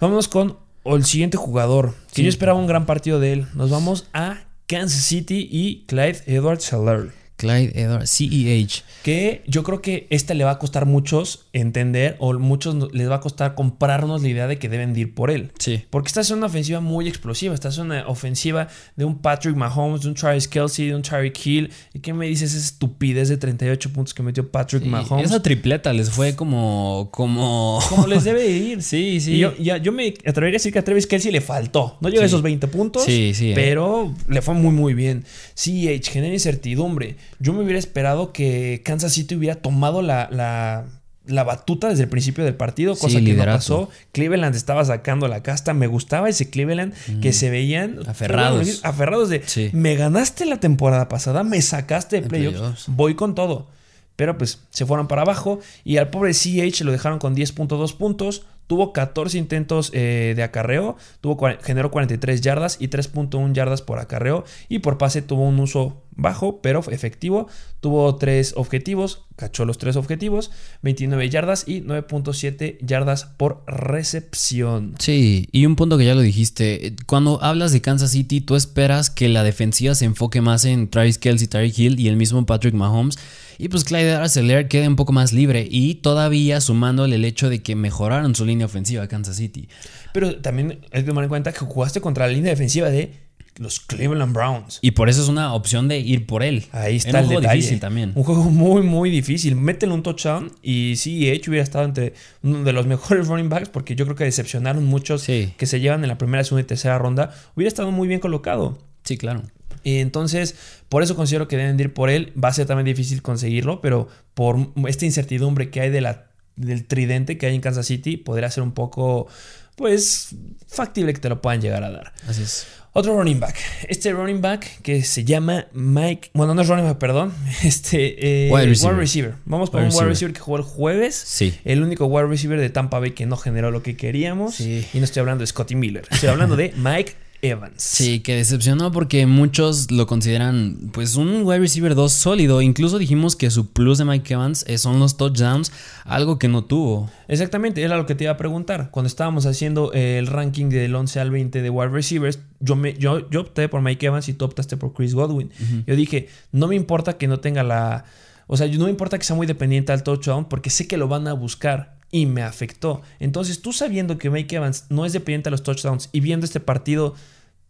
[0.00, 2.22] Vámonos con el siguiente jugador, que Sí.
[2.22, 3.46] yo esperaba un gran partido de él.
[3.54, 7.10] Nos vamos a Kansas City y Clyde Edwards Helaire.
[7.38, 8.82] Clyde Edwards, CEH.
[9.02, 13.14] Que yo creo que este le va a costar muchos entender o muchos les va
[13.14, 15.52] a costar comprarnos la idea de que deben de ir por él.
[15.58, 15.82] Sí.
[15.88, 17.54] Porque esta es una ofensiva muy explosiva.
[17.54, 21.46] Esta es una ofensiva de un Patrick Mahomes, de un Travis Kelsey, de un Tyreek
[21.46, 21.70] Hill.
[21.94, 25.26] ¿Y qué me dices esa estupidez de 38 puntos que metió Patrick Sí, Mahomes?
[25.26, 27.08] Esa tripleta les fue como.
[27.12, 27.78] como.
[27.88, 28.82] Como les debe ir.
[28.82, 29.34] Sí, sí.
[29.34, 31.96] Y yo, ya- yo me atrevería a decir que a Travis Kelsey le faltó.
[32.00, 33.04] No llegó a esos 20 puntos.
[33.04, 33.54] Sí, sí, eh.
[33.54, 35.24] Pero le fue muy, muy bien.
[35.54, 37.16] CH genera incertidumbre.
[37.40, 40.84] Yo me hubiera esperado que Kansas City hubiera tomado la, la,
[41.26, 43.90] la batuta desde el principio del partido, Sí, cosa que no pasó.
[44.12, 45.74] Cleveland estaba sacando la casta.
[45.74, 48.80] Me gustaba ese Cleveland que se veían Aferrados.
[48.82, 49.70] aferrados de Sí.
[49.72, 52.84] me ganaste la temporada pasada, me sacaste de De playoffs, playoffs.
[52.88, 53.68] voy con todo.
[54.16, 58.42] Pero pues se fueron para abajo y al pobre CH lo dejaron con 10.2 puntos.
[58.68, 64.44] Tuvo 14 intentos eh, de acarreo, tuvo, generó 43 yardas y 3.1 yardas por acarreo.
[64.68, 67.48] Y por pase tuvo un uso bajo, pero efectivo.
[67.80, 70.50] Tuvo 3 objetivos, cachó los 3 objetivos,
[70.82, 74.94] 29 yardas y 9.7 yardas por recepción.
[74.98, 79.10] Sí, y un punto que ya lo dijiste, cuando hablas de Kansas City, tú esperas
[79.10, 82.74] que la defensiva se enfoque más en Travis Kelsey, Tyreek Hill y el mismo Patrick
[82.74, 83.16] Mahomes.
[83.58, 87.60] Y pues Clyde Arcelor quede un poco más libre y todavía sumándole el hecho de
[87.62, 89.68] que mejoraron su línea ofensiva a Kansas City.
[90.12, 93.12] Pero también hay que tomar en cuenta que jugaste contra la línea defensiva de
[93.56, 94.78] los Cleveland Browns.
[94.82, 96.66] Y por eso es una opción de ir por él.
[96.70, 97.56] Ahí está Era el juego detalle.
[97.56, 98.12] difícil también.
[98.14, 99.56] Un juego muy, muy difícil.
[99.56, 102.12] Métele un touchdown y sí, hecho hubiera estado entre
[102.44, 105.52] uno de los mejores running backs porque yo creo que decepcionaron muchos Sí.
[105.56, 107.34] que se llevan en la primera, segunda y tercera ronda.
[107.56, 108.78] Hubiera estado muy bien colocado.
[109.02, 109.42] Sí, claro.
[109.88, 110.54] Y entonces,
[110.90, 112.32] por eso considero que deben de ir por él.
[112.42, 116.84] Va a ser también difícil conseguirlo, pero por esta incertidumbre que hay de la, del
[116.86, 119.28] tridente que hay en Kansas City, podría ser un poco,
[119.76, 120.34] pues,
[120.66, 122.12] factible que te lo puedan llegar a dar.
[122.28, 122.66] Así es.
[122.92, 123.56] Otro running back.
[123.88, 126.30] Este running back que se llama Mike.
[126.34, 127.32] Bueno, no es running back, perdón.
[127.64, 128.48] Este.
[128.48, 129.34] eh, Wide receiver.
[129.44, 130.08] Vamos con Wide un wide receiver.
[130.08, 131.14] receiver que jugó el jueves.
[131.14, 131.54] Sí.
[131.64, 134.56] El único wide receiver de Tampa Bay que no generó lo que queríamos.
[134.56, 134.84] Sí.
[134.92, 136.06] Y no estoy hablando de Scotty Miller.
[136.10, 137.82] Estoy hablando de Mike Evans.
[137.82, 142.60] Sí, que decepcionó porque muchos lo consideran pues un wide receiver 2 sólido.
[142.62, 145.72] Incluso dijimos que su plus de Mike Evans eh, son los touchdowns,
[146.04, 147.10] algo que no tuvo.
[147.28, 148.90] Exactamente, era lo que te iba a preguntar.
[148.90, 152.94] Cuando estábamos haciendo eh, el ranking del 11 al 20 de wide receivers, yo, me,
[152.94, 155.50] yo, yo opté por Mike Evans y tú optaste por Chris Godwin.
[155.86, 158.04] Yo dije, no me importa que no tenga la...
[158.46, 161.06] O sea, no me importa que sea muy dependiente al touchdown porque sé que lo
[161.06, 163.02] van a buscar y me afectó.
[163.20, 166.60] Entonces, tú sabiendo que Mike Evans no es dependiente a los touchdowns y viendo este
[166.60, 167.14] partido,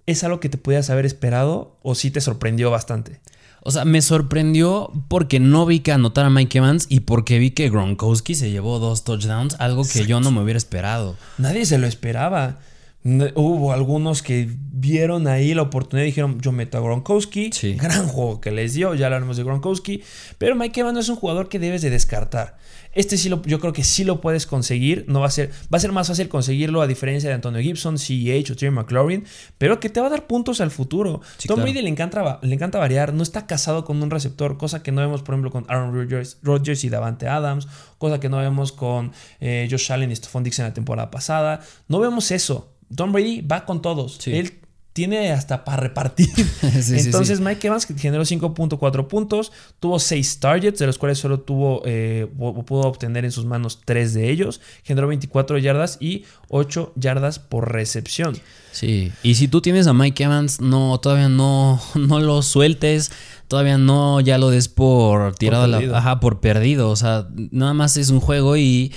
[0.07, 3.21] ¿es algo que te pudieras haber esperado o sí te sorprendió bastante?
[3.63, 7.69] O sea, me sorprendió porque no vi que anotara Mike Evans y porque vi que
[7.69, 11.17] Gronkowski se llevó dos touchdowns, algo que yo no me hubiera esperado.
[11.39, 12.61] Nadie se lo esperaba.
[13.05, 17.51] Hubo algunos que vieron ahí la oportunidad y dijeron, yo meto a Gronkowski.
[17.53, 17.75] Sí.
[17.75, 20.03] Gran juego que les dio, ya hablaremos de Gronkowski.
[20.39, 22.59] Pero Mike Evans no es un jugador que debes de descartar.
[22.99, 25.05] Este sí lo, yo creo que sí lo puedes conseguir.
[25.07, 27.97] No va a ser, va a ser más fácil conseguirlo a diferencia de Antonio Gibson,
[27.97, 29.25] CEH o Terry McLaurin.
[29.57, 31.21] Pero que te va a dar puntos al futuro.
[31.37, 31.71] Sí, Tom claro.
[31.71, 33.15] Brady le encanta, le encanta variar.
[33.15, 36.39] No está casado con un receptor, cosa que no vemos, por ejemplo, con Aaron Rodgers,
[36.43, 37.69] Rodgers y Davante Adams.
[37.99, 41.61] Cosa que no vemos con eh, Josh Allen y Stephon Dix en la temporada pasada.
[41.87, 42.75] No vemos eso.
[42.97, 44.17] Tom Brady va con todos.
[44.19, 44.33] Sí.
[44.37, 44.59] Él
[44.99, 46.29] tiene hasta para repartir.
[46.83, 47.45] Sí, Entonces sí.
[47.45, 52.65] Mike Evans generó 5.4 puntos, tuvo 6 targets, de los cuales solo tuvo, eh, pu-
[52.65, 57.73] pudo obtener en sus manos 3 de ellos, generó 24 yardas y 8 yardas por
[57.73, 58.37] recepción.
[58.73, 63.13] Sí, y si tú tienes a Mike Evans, no, todavía no, no lo sueltes,
[63.47, 67.73] todavía no ya lo des por tirado a la, ajá, por perdido, o sea, nada
[67.75, 68.93] más es un juego y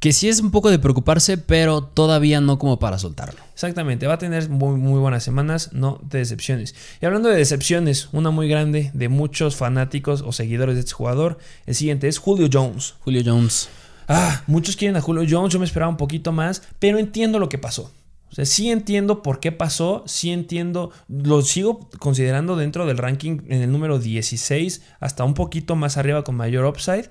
[0.00, 3.40] que sí es un poco de preocuparse, pero todavía no como para soltarlo.
[3.52, 6.74] Exactamente, va a tener muy, muy buenas semanas, no te decepciones.
[7.00, 11.38] Y hablando de decepciones, una muy grande de muchos fanáticos o seguidores de este jugador,
[11.66, 12.94] el siguiente es Julio Jones.
[13.00, 13.68] Julio Jones.
[14.06, 17.48] Ah, muchos quieren a Julio Jones, yo me esperaba un poquito más, pero entiendo lo
[17.48, 17.90] que pasó.
[18.30, 23.40] O sea, sí entiendo por qué pasó, sí entiendo, lo sigo considerando dentro del ranking
[23.48, 27.08] en el número 16, hasta un poquito más arriba con mayor upside,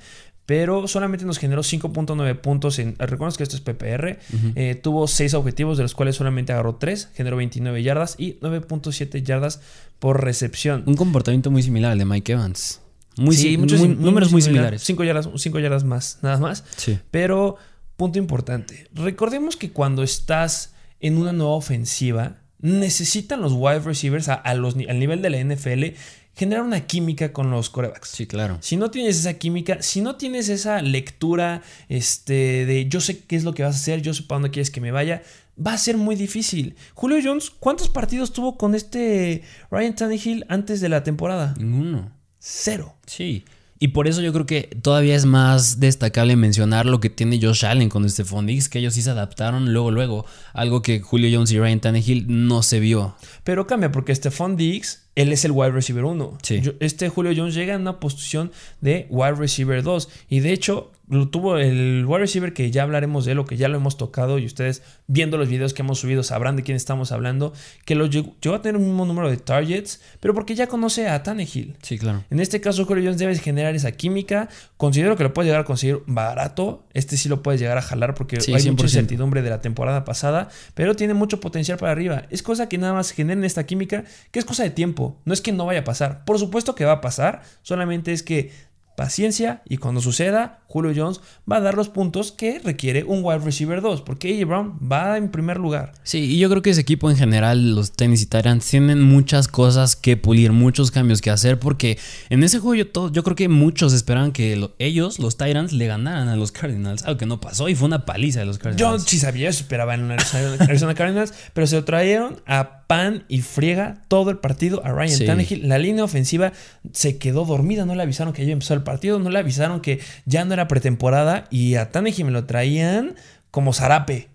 [0.47, 2.79] pero solamente nos generó 5.9 puntos.
[2.79, 4.17] En, recuerden que esto es PPR,
[4.55, 9.21] eh, tuvo 6 objetivos, de los cuales solamente agarró 3, generó 29 yardas y 9.7
[9.21, 9.61] yardas
[9.99, 10.83] por recepción.
[10.87, 12.81] Un comportamiento muy similar al de Mike Evans.
[13.17, 14.63] Muy, Sí, muchos muy- números muy similar.
[14.63, 14.83] similares.
[14.83, 16.63] Cinco yardas, cinco yardas más, nada más.
[16.77, 16.97] Sí.
[17.11, 17.57] Pero,
[17.97, 18.87] punto importante.
[18.93, 24.99] Recordemos que cuando estás en una nueva ofensiva, necesitan los wide receivers a, los, al
[24.99, 25.95] nivel de la NFL
[26.37, 28.09] generar una química con los corebacks.
[28.09, 28.59] Sí, claro.
[28.61, 33.35] Si no tienes esa química, si no tienes esa lectura este, de yo sé qué
[33.35, 35.23] es lo que vas a hacer, yo sé para dónde quieres que me vaya,
[35.65, 36.75] va a ser muy difícil.
[36.93, 41.55] Julio Jones, ¿cuántos partidos tuvo con este Ryan Tannehill antes de la temporada?
[41.57, 42.11] Ninguno.
[42.39, 42.95] Cero.
[43.07, 43.43] Sí.
[43.79, 47.65] Y por eso yo creo que todavía es más destacable mencionar lo que tiene Josh
[47.65, 50.25] Allen con Stephon Diggs, que ellos sí se adaptaron luego, luego.
[50.53, 53.15] Algo que Julio Jones y Ryan Tannehill no se vio.
[53.43, 56.37] Pero cambia, porque Stephon Diggs, él es el wide receiver 1.
[56.43, 56.61] Sí.
[56.79, 58.51] Este Julio Jones llega en una posición
[58.81, 60.09] de wide receiver 2.
[60.29, 63.55] Y de hecho, lo tuvo el wide receiver que ya hablaremos de él o que
[63.55, 66.75] ya lo hemos tocado y ustedes viendo los videos que hemos subido sabrán de quién
[66.75, 67.53] estamos hablando,
[67.85, 71.23] que lo llegó, a tener un mismo número de targets, pero porque ya conoce a
[71.23, 71.75] Tannehill.
[71.81, 72.25] Sí, claro.
[72.29, 74.49] En este caso, Julio Jones debe generar esa química.
[74.75, 76.83] Considero que lo puede llegar a conseguir barato.
[76.93, 80.49] Este sí lo puedes llegar a jalar porque hay mucha incertidumbre de la temporada pasada,
[80.73, 82.23] pero tiene mucho potencial para arriba.
[82.29, 85.06] Es cosa que nada más generen esta química, que es cosa de tiempo.
[85.25, 86.25] No es que no vaya a pasar.
[86.25, 88.51] Por supuesto que va a pasar, solamente es que
[88.97, 93.37] paciencia y cuando suceda, Julio Jones va a dar los puntos que requiere un wide
[93.37, 95.93] receiver 2, porque AJ Brown va en primer lugar.
[96.01, 99.95] Sí, y yo creo que ese equipo en general, los Tennessee Titans, tienen muchas cosas
[99.95, 103.93] que pulir, muchos cambios que hacer, porque en ese juego yo, yo creo que muchos
[103.93, 107.75] esperaban que ellos, los Titans, le ganaran a los Cardinals, algo que no pasó y
[107.75, 109.03] fue una paliza de los Cardinals.
[109.03, 114.01] Yo sí sabía, esperaba en Arizona Cardinals, pero se lo trajeron a pan y friega
[114.07, 115.67] todo el partido a Ryan Tannehill.
[115.67, 116.53] La línea ofensiva
[116.93, 119.99] se quedó dormida, no le avisaron que ya empezó el partido, no le avisaron que
[120.25, 123.15] ya no era pretemporada y a Tannehill me lo traían
[123.51, 124.29] como zarape.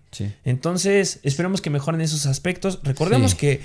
[0.45, 2.79] Entonces, esperemos que mejoren esos aspectos.
[2.83, 3.61] Recordemos que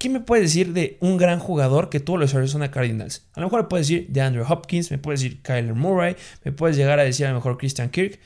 [0.00, 3.26] ¿Qué me puedes decir de un gran jugador que tuvo los Arizona Cardinals?
[3.34, 6.52] A lo mejor me puedes decir de Andrew Hopkins, me puedes decir Kyler Murray, me
[6.52, 8.18] puedes llegar a decir a lo mejor Christian Kirk.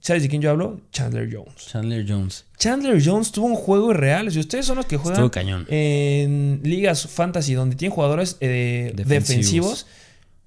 [0.00, 0.80] ¿Sabes de quién yo hablo?
[0.92, 1.66] Chandler Jones.
[1.66, 2.44] Chandler Jones.
[2.56, 4.30] Chandler Jones tuvo un juego irreal.
[4.30, 5.30] Si ustedes son los que juegan
[5.68, 9.86] en ligas fantasy donde tienen jugadores eh, defensivos.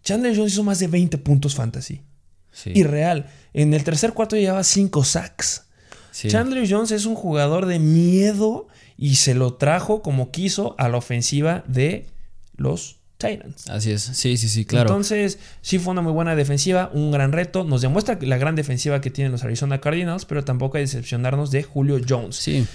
[0.03, 2.01] Chandler Jones hizo más de 20 puntos fantasy.
[2.51, 2.71] Sí.
[2.73, 3.29] Irreal.
[3.53, 5.65] En el tercer cuarto llevaba 5 sacks.
[6.11, 10.97] Chandler Jones es un jugador de miedo y se lo trajo como quiso a la
[10.97, 12.07] ofensiva de
[12.55, 13.69] los Titans.
[13.69, 14.89] Así es, sí, sí, sí, claro.
[14.89, 17.63] Entonces, sí fue una muy buena defensiva, un gran reto.
[17.63, 21.51] Nos demuestra la gran defensiva que tienen los Arizona Cardinals, pero tampoco hay que decepcionarnos
[21.51, 22.35] de Julio Jones.
[22.35, 22.65] Sí.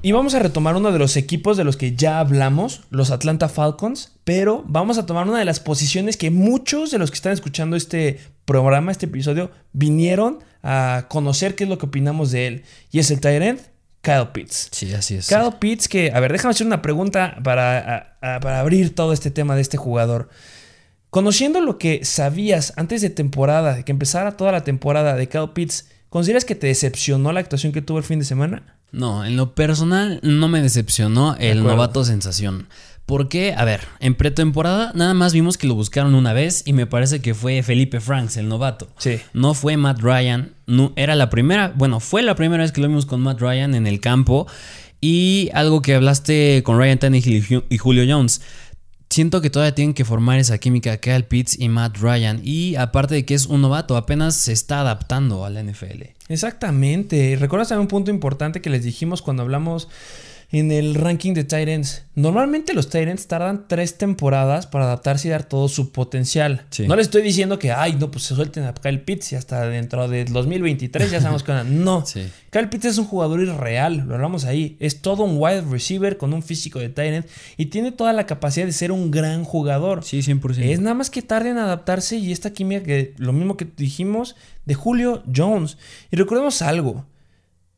[0.00, 3.48] Y vamos a retomar uno de los equipos de los que ya hablamos, los Atlanta
[3.48, 7.32] Falcons, pero vamos a tomar una de las posiciones que muchos de los que están
[7.32, 12.62] escuchando este programa, este episodio, vinieron a conocer qué es lo que opinamos de él.
[12.92, 13.60] Y es el Tyrant
[14.00, 14.68] Kyle Pitts.
[14.72, 15.28] Sí, así es.
[15.28, 19.54] Kyle Pitts, que, a ver, déjame hacer una pregunta para, para abrir todo este tema
[19.54, 20.28] de este jugador.
[21.10, 25.50] Conociendo lo que sabías antes de temporada, de que empezara toda la temporada de Kyle
[25.54, 28.78] Pitts, ¿consideras que te decepcionó la actuación que tuvo el fin de semana?
[28.90, 32.68] No, en lo personal no me decepcionó el novato sensación.
[33.08, 36.84] Porque, a ver, en pretemporada nada más vimos que lo buscaron una vez y me
[36.84, 38.90] parece que fue Felipe Franks, el novato.
[38.98, 39.18] Sí.
[39.32, 40.52] No fue Matt Ryan.
[40.66, 43.74] No, era la primera, bueno, fue la primera vez que lo vimos con Matt Ryan
[43.74, 44.46] en el campo.
[45.00, 48.42] Y algo que hablaste con Ryan Tannehill y Julio Jones.
[49.08, 52.42] Siento que todavía tienen que formar esa química Kyle Pitts y Matt Ryan.
[52.44, 56.10] Y aparte de que es un novato, apenas se está adaptando a la NFL.
[56.28, 57.38] Exactamente.
[57.40, 59.88] ¿Recuerdas también un punto importante que les dijimos cuando hablamos
[60.50, 62.04] en el ranking de Titans.
[62.14, 66.64] Normalmente los Titans tardan tres temporadas para adaptarse y dar todo su potencial.
[66.86, 69.66] No les estoy diciendo que, ay, no, pues se suelten a Kyle Pitts y hasta
[69.68, 72.02] dentro de 2023 ya sabemos que no.
[72.50, 74.76] Kyle Pitts es un jugador irreal, lo hablamos ahí.
[74.80, 77.26] Es todo un wide receiver con un físico de Titans
[77.58, 80.02] y tiene toda la capacidad de ser un gran jugador.
[80.02, 80.62] Sí, 100%.
[80.62, 84.34] Es nada más que tarde en adaptarse y esta química que lo mismo que dijimos
[84.64, 85.76] de Julio Jones.
[86.10, 87.04] Y recordemos algo.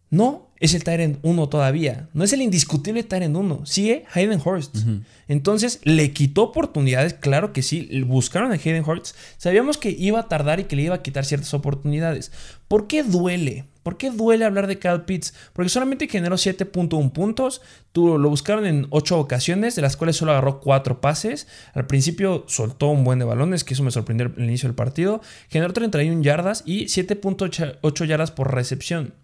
[0.08, 2.08] No es el Tyrant 1 todavía.
[2.12, 3.66] No es el indiscutible Tyrant 1.
[3.66, 4.76] Sigue Hayden Horst.
[5.26, 7.14] Entonces, le quitó oportunidades.
[7.14, 8.02] Claro que sí.
[8.06, 9.16] Buscaron a Hayden Horst.
[9.38, 12.30] Sabíamos que iba a tardar y que le iba a quitar ciertas oportunidades.
[12.68, 13.64] ¿Por qué duele?
[13.82, 15.32] ¿Por qué duele hablar de Kyle Pitts?
[15.54, 17.62] Porque solamente generó 7.1 puntos.
[17.92, 21.48] Tú, lo buscaron en 8 ocasiones, de las cuales solo agarró 4 pases.
[21.72, 25.22] Al principio soltó un buen de balones, que eso me sorprendió al inicio del partido.
[25.48, 29.14] Generó 31 yardas y 7.8 yardas por recepción.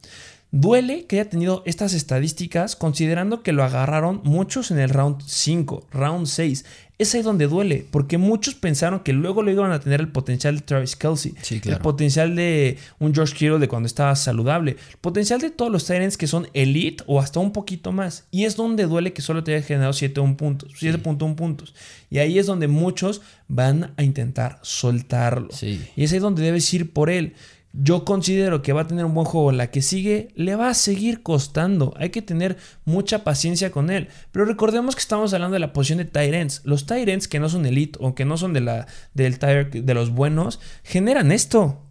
[0.58, 5.88] Duele que haya tenido estas estadísticas considerando que lo agarraron muchos en el round 5,
[5.92, 6.64] round 6.
[6.98, 10.56] Es ahí donde duele, porque muchos pensaron que luego lo iban a tener el potencial
[10.56, 15.38] de Travis Kelsey, el potencial de un George Kittle de cuando estaba saludable, el potencial
[15.42, 18.24] de todos los Tyrants que son elite o hasta un poquito más.
[18.30, 21.74] Y es donde duele que solo te haya generado 7.1 puntos, 7.1 puntos.
[22.08, 25.50] Y ahí es donde muchos van a intentar soltarlo.
[25.60, 27.34] Y es ahí donde debes ir por él.
[27.78, 29.52] Yo considero que va a tener un buen juego.
[29.52, 31.92] La que sigue le va a seguir costando.
[31.96, 34.08] Hay que tener mucha paciencia con él.
[34.32, 36.62] Pero recordemos que estamos hablando de la posición de Tyrants.
[36.64, 40.10] Los Tyrants que no son elite o que no son de, la, del de los
[40.10, 41.85] buenos, generan esto.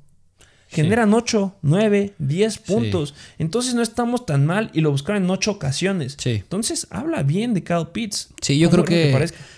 [0.75, 3.13] Generan 8, 9, 10 puntos.
[3.37, 6.15] Entonces no estamos tan mal y lo buscaron en 8 ocasiones.
[6.19, 6.31] Sí.
[6.31, 8.29] Entonces habla bien de Kyle Pitts.
[8.41, 9.11] Sí, yo creo que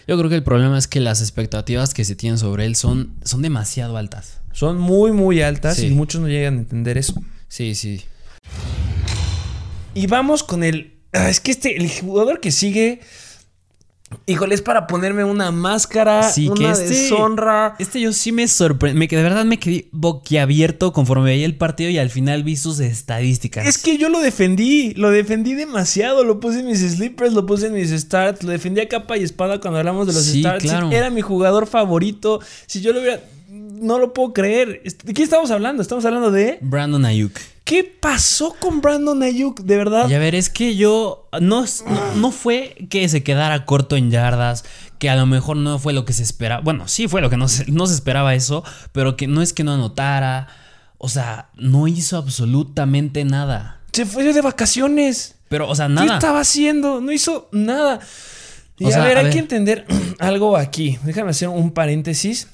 [0.08, 3.14] yo creo que el problema es que las expectativas que se tienen sobre él son,
[3.24, 4.40] son demasiado altas.
[4.54, 7.22] Son muy, muy altas y muchos no llegan a entender eso.
[7.48, 8.04] Sí, sí.
[9.94, 10.94] Y vamos con el.
[11.14, 13.02] Ah, es que este, el jugador que sigue.
[14.26, 17.76] Híjole, es para ponerme una máscara, sí, una que este, deshonra.
[17.78, 19.08] Este yo sí me sorprendí.
[19.08, 23.68] De verdad me quedé boquiabierto conforme veía el partido y al final vi sus estadísticas.
[23.68, 26.24] Es que yo lo defendí, lo defendí demasiado.
[26.24, 29.24] Lo puse en mis sleepers, lo puse en mis starts, lo defendí a capa y
[29.24, 30.64] espada cuando hablamos de los sí, starts.
[30.64, 30.92] Claro.
[30.92, 32.40] Era mi jugador favorito.
[32.66, 34.82] Si yo lo hubiera no lo puedo creer.
[35.04, 35.82] ¿De qué estamos hablando?
[35.82, 36.58] Estamos hablando de.
[36.62, 37.34] Brandon Ayuk.
[37.68, 39.60] ¿Qué pasó con Brandon Ayuk?
[39.60, 40.08] De verdad.
[40.08, 41.28] Y a ver, es que yo.
[41.42, 41.66] No,
[42.16, 44.64] no, fue que se quedara corto en yardas,
[45.00, 46.62] que a lo mejor no fue lo que se esperaba.
[46.62, 49.52] Bueno, sí fue lo que no se, no se esperaba eso, pero que no es
[49.52, 50.48] que no anotara.
[50.98, 53.82] O sea, no hizo absolutamente nada.
[53.92, 55.36] Se fue de vacaciones.
[55.50, 56.08] Pero, o sea, nada.
[56.08, 57.02] ¿Qué estaba haciendo?
[57.02, 58.00] No hizo nada.
[58.80, 59.86] Y a, ver, hay que entender
[60.20, 60.98] algo aquí.
[61.04, 62.48] Déjame hacer un paréntesis.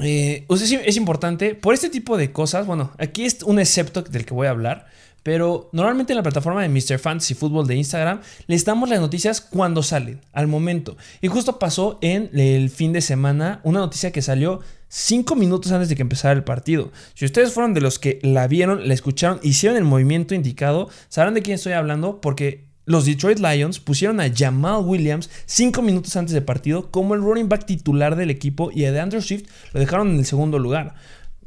[0.00, 4.34] Eh, es importante, por este tipo de cosas, bueno, aquí es un excepto del que
[4.34, 4.86] voy a hablar,
[5.22, 6.98] pero normalmente en la plataforma de Mr.
[6.98, 10.96] Fantasy Football de Instagram les damos las noticias cuando salen, al momento.
[11.20, 15.88] Y justo pasó en el fin de semana una noticia que salió 5 minutos antes
[15.88, 16.92] de que empezara el partido.
[17.14, 21.34] Si ustedes fueron de los que la vieron, la escucharon, hicieron el movimiento indicado, sabrán
[21.34, 26.32] de quién estoy hablando porque los Detroit Lions pusieron a Jamal Williams cinco minutos antes
[26.32, 30.08] del partido como el running back titular del equipo y a DeAndre Swift lo dejaron
[30.08, 30.94] en el segundo lugar.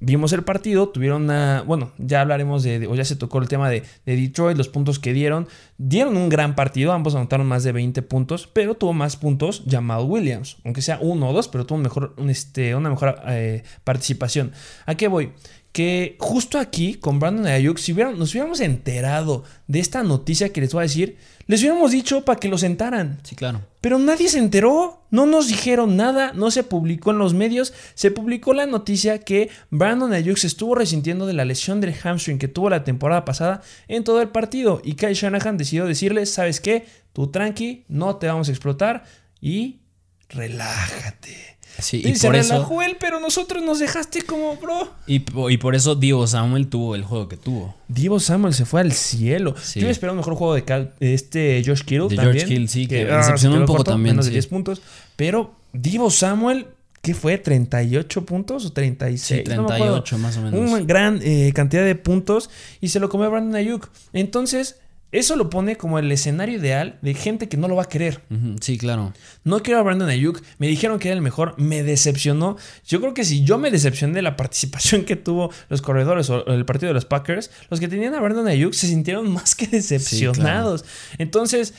[0.03, 1.63] Vimos el partido, tuvieron una.
[1.65, 2.87] Bueno, ya hablaremos de.
[2.87, 5.47] O ya se tocó el tema de, Detroit, los puntos que dieron.
[5.77, 10.05] Dieron un gran partido, ambos anotaron más de 20 puntos, pero tuvo más puntos Jamal
[10.05, 10.57] Williams.
[10.65, 14.53] Aunque sea uno o dos, pero tuvo mejor, este, una mejor eh, participación.
[14.87, 15.33] ¿A qué voy?
[15.71, 20.73] Que justo aquí con Brandon Ayuk, si nos hubiéramos enterado de esta noticia que les
[20.73, 23.19] voy a decir, les hubiéramos dicho para que lo sentaran.
[23.23, 23.61] Sí, claro.
[23.79, 28.11] Pero nadie se enteró, no nos dijeron nada, no se publicó en los medios, se
[28.11, 32.47] publicó la noticia que Brandon Ayuk se estuvo resintiendo de la lesión del hamstring que
[32.47, 36.85] tuvo la temporada pasada en todo el partido y Kyle Shanahan decidió decirle, ¿sabes qué?
[37.13, 39.03] Tú tranqui, no te vamos a explotar
[39.39, 39.81] y
[40.29, 41.50] relájate.
[41.79, 44.91] Sí, y, por eso, él, pero nosotros nos dejaste como bro.
[45.07, 47.75] Y, por eso Divo Samuel tuvo el juego que tuvo.
[47.87, 49.55] Divo Samuel se fue al cielo.
[49.75, 52.33] Yo esperaba un mejor juego de este Josh Kittle de también.
[52.33, 54.15] George Kittle, sí, que, decepcionó un poco también.
[54.15, 54.81] Menos de 10 puntos.
[55.15, 56.67] Pero Divo Samuel,
[57.01, 57.41] ¿qué fue?
[57.41, 59.39] ¿38 puntos o 36?
[59.39, 60.59] Sí, 38 más o menos.
[60.59, 62.49] Una gran eh, cantidad de puntos
[62.81, 63.89] y se lo comió Brandon Ayuk.
[64.13, 64.80] Entonces,
[65.11, 68.21] eso lo pone como el escenario ideal de gente que no lo va a querer.
[68.61, 69.13] Sí, claro.
[69.43, 70.41] No quiero a Brandon Ayuk.
[70.57, 71.53] Me dijeron que era el mejor.
[71.57, 72.57] Me decepcionó.
[72.87, 76.45] Yo creo que si yo me decepcioné de la participación que tuvo los corredores o
[76.47, 79.67] el partido de los Packers, los que tenían a Brandon Ayuk se sintieron más que
[79.67, 80.85] decepcionados.
[81.17, 81.73] Entonces,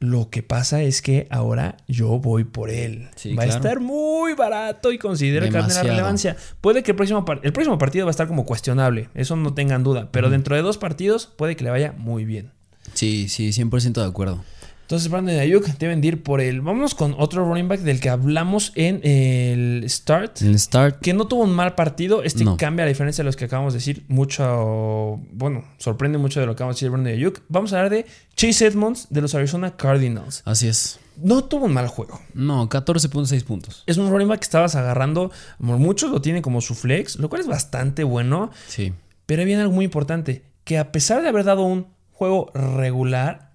[0.00, 3.08] lo que pasa es que ahora yo voy por él.
[3.36, 6.36] va a estar muy barato y considero que va a tener relevancia.
[6.60, 9.82] Puede que el próximo, el próximo partido va a estar como cuestionable, eso no tengan
[9.82, 10.08] duda.
[10.12, 12.52] Pero dentro de dos partidos puede que le vaya muy bien.
[12.94, 14.44] Sí, sí, 100% de acuerdo.
[14.88, 16.62] Entonces, Brandon Ayuk deben ir por él.
[16.62, 20.40] Vámonos con otro running back del que hablamos en el Start.
[20.40, 21.00] El Start.
[21.00, 22.22] Que no tuvo un mal partido.
[22.22, 24.06] Este cambia a diferencia de los que acabamos de decir.
[24.08, 25.20] Mucho.
[25.30, 27.42] Bueno, sorprende mucho de lo que acabamos de decir Brandon Ayuk.
[27.50, 30.40] Vamos a hablar de Chase Edmonds de los Arizona Cardinals.
[30.46, 30.98] Así es.
[31.18, 32.18] No tuvo un mal juego.
[32.32, 33.82] No, 14.6 puntos.
[33.84, 35.30] Es un running back que estabas agarrando.
[35.58, 38.52] Muchos lo tienen como su flex, lo cual es bastante bueno.
[38.68, 38.94] Sí.
[39.26, 43.47] Pero viene algo muy importante: que a pesar de haber dado un juego regular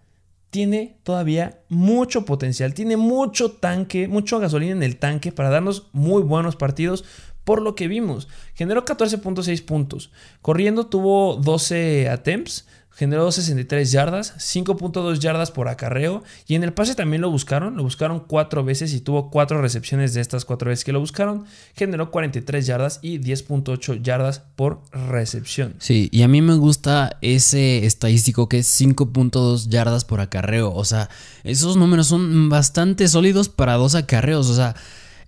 [0.53, 6.21] tiene todavía mucho potencial, tiene mucho tanque, mucho gasolina en el tanque para darnos muy
[6.21, 7.03] buenos partidos.
[7.43, 10.11] Por lo que vimos, generó 14.6 puntos.
[10.43, 16.95] Corriendo tuvo 12 attempts, generó 63 yardas, 5.2 yardas por acarreo y en el pase
[16.95, 20.85] también lo buscaron, lo buscaron cuatro veces y tuvo cuatro recepciones de estas cuatro veces
[20.85, 25.75] que lo buscaron, generó 43 yardas y 10.8 yardas por recepción.
[25.79, 30.85] Sí, y a mí me gusta ese estadístico que es 5.2 yardas por acarreo, o
[30.85, 31.09] sea,
[31.43, 34.75] esos números son bastante sólidos para dos acarreos, o sea,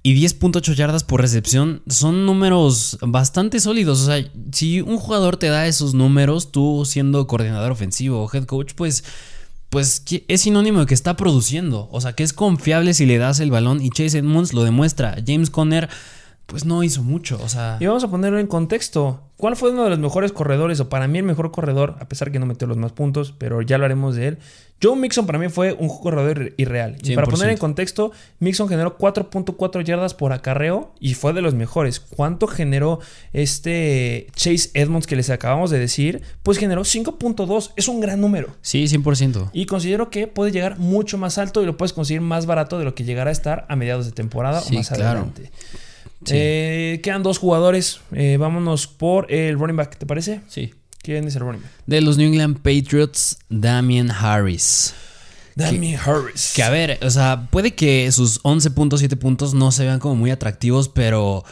[0.06, 4.04] y 10.8 yardas por recepción son números bastante sólidos.
[4.04, 8.46] O sea, si un jugador te da esos números, tú siendo coordinador ofensivo o head
[8.46, 9.04] coach, pues,
[9.72, 11.90] pues es sinónimo de que está produciendo.
[11.92, 13.82] O sea, que es confiable si le das el balón.
[13.82, 15.16] Y Chase Edmonds lo demuestra.
[15.26, 15.90] James Conner,
[16.46, 17.40] pues no hizo mucho.
[17.44, 17.78] O sea.
[17.80, 19.25] Y vamos a ponerlo en contexto.
[19.38, 20.80] ¿Cuál fue uno de los mejores corredores?
[20.80, 23.62] O para mí el mejor corredor, a pesar que no metió los más puntos, pero
[23.62, 24.38] ya lo haremos de él.
[24.82, 26.98] Joe Mixon para mí fue un corredor irreal.
[27.02, 31.54] Y para poner en contexto, Mixon generó 4.4 yardas por acarreo y fue de los
[31.54, 32.00] mejores.
[32.00, 33.00] ¿Cuánto generó
[33.34, 36.22] este Chase Edmonds que les acabamos de decir?
[36.44, 37.72] Pues generó 5.2.
[37.76, 38.56] Es un gran número.
[38.62, 39.50] Sí, 100%.
[39.54, 42.86] Y considero que puede llegar mucho más alto y lo puedes conseguir más barato de
[42.86, 45.52] lo que llegará a estar a mediados de temporada o más adelante.
[46.32, 48.00] Eh, quedan dos jugadores.
[48.14, 50.42] Eh, vámonos por el running back, ¿te parece?
[50.48, 50.74] Sí.
[51.02, 51.72] ¿Quién es el running back?
[51.86, 54.94] De los New England Patriots, Damian Harris.
[55.56, 56.54] Damian Harris.
[56.56, 60.32] Que a ver, o sea, puede que sus 11.7 puntos no se vean como muy
[60.32, 61.46] atractivos, pero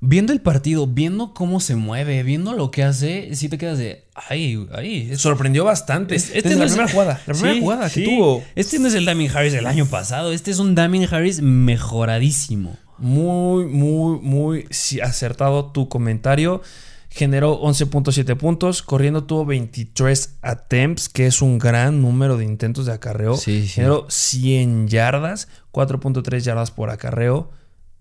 [0.00, 4.04] viendo el partido, viendo cómo se mueve, viendo lo que hace, sí te quedas de,
[4.14, 5.16] ay, ay.
[5.16, 6.14] Sorprendió bastante.
[6.14, 8.42] Este es la primera jugada, la primera jugada que tuvo.
[8.54, 12.76] Este no es el Damian Harris del año pasado, este es un Damian Harris mejoradísimo.
[13.00, 14.66] Muy, muy, muy
[15.02, 16.62] acertado tu comentario.
[17.08, 18.82] Generó 11.7 puntos.
[18.82, 23.36] Corriendo tuvo 23 attempts, que es un gran número de intentos de acarreo.
[23.36, 27.50] Generó 100 yardas, 4.3 yardas por acarreo.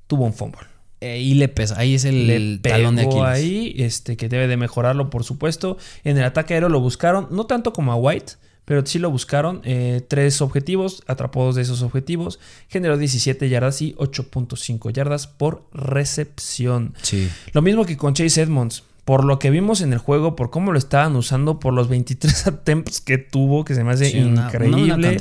[0.06, 0.68] Tuvo un fumble.
[1.02, 3.24] Eh, y le pesa, ahí es el, talón de Aquiles.
[3.24, 5.78] ahí, este, que debe de mejorarlo, por supuesto.
[6.04, 8.34] En el ataque aéreo lo buscaron, no tanto como a White,
[8.70, 9.62] pero sí lo buscaron.
[9.64, 12.40] Eh, tres objetivos, atrapó dos de esos objetivos.
[12.68, 16.94] Generó 17 yardas y 8.5 yardas por recepción.
[17.02, 17.32] Sí.
[17.54, 18.84] Lo mismo que con Chase Edmonds.
[19.06, 22.46] Por lo que vimos en el juego, por cómo lo estaban usando, por los 23
[22.46, 25.18] attempts que tuvo, que se me hace increíble.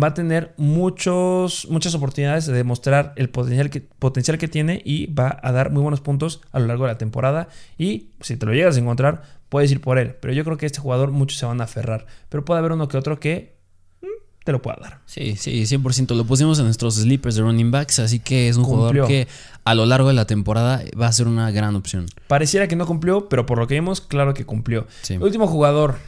[0.00, 5.06] va a tener muchos, muchas oportunidades de demostrar el potencial que, potencial que tiene y
[5.06, 7.48] va a dar muy buenos puntos a lo largo de la temporada.
[7.76, 9.22] Y si te lo llegas a encontrar,
[9.54, 10.16] puedes ir por él.
[10.20, 12.06] Pero yo creo que este jugador muchos se van a aferrar.
[12.28, 13.54] Pero puede haber uno que otro que
[14.02, 14.06] mm,
[14.42, 15.00] te lo pueda dar.
[15.06, 16.12] Sí, sí, 100%.
[16.16, 19.28] Lo pusimos en nuestros sleepers de running backs, así que es un jugador que
[19.62, 22.06] a lo largo de la temporada va a ser una gran opción.
[22.26, 24.88] Pareciera que no cumplió, pero por lo que vimos, claro que cumplió.
[25.20, 25.98] último jugador.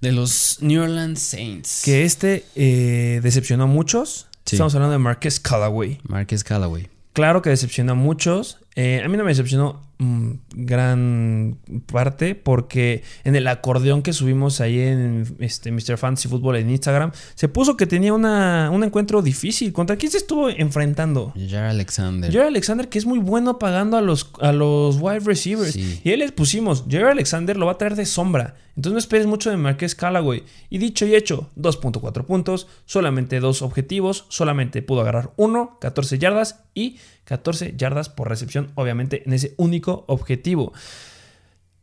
[0.00, 1.82] De los New Orleans Saints.
[1.84, 4.28] Que este eh, decepcionó a muchos.
[4.44, 5.98] Estamos hablando de Marquez Callaway.
[6.06, 6.88] Marquez Callaway.
[7.12, 8.58] Claro que decepcionó a muchos.
[8.76, 11.58] Eh, a mí no me decepcionó mm, gran
[11.92, 15.96] parte porque en el acordeón que subimos ahí en este Mr.
[15.96, 19.72] Fantasy Football en Instagram se puso que tenía una, un encuentro difícil.
[19.72, 21.32] ¿Contra quién se estuvo enfrentando?
[21.34, 22.32] Jared Alexander.
[22.32, 25.76] Jared Alexander que es muy bueno pagando a los, a los wide receivers.
[25.76, 28.56] Y él les pusimos, Jared Alexander lo va a traer de sombra.
[28.76, 30.42] Entonces no esperes mucho de Marquez Callaway.
[30.68, 36.64] Y dicho y hecho, 2.4 puntos, solamente dos objetivos, solamente pudo agarrar uno, 14 yardas
[36.74, 40.72] y 14 yardas por recepción, obviamente en ese único objetivo.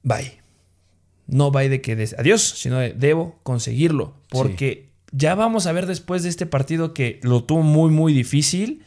[0.03, 0.39] Bye.
[1.27, 4.15] No bye de que des adiós, sino de debo conseguirlo.
[4.29, 8.83] Porque ya vamos a ver después de este partido que lo tuvo muy, muy difícil.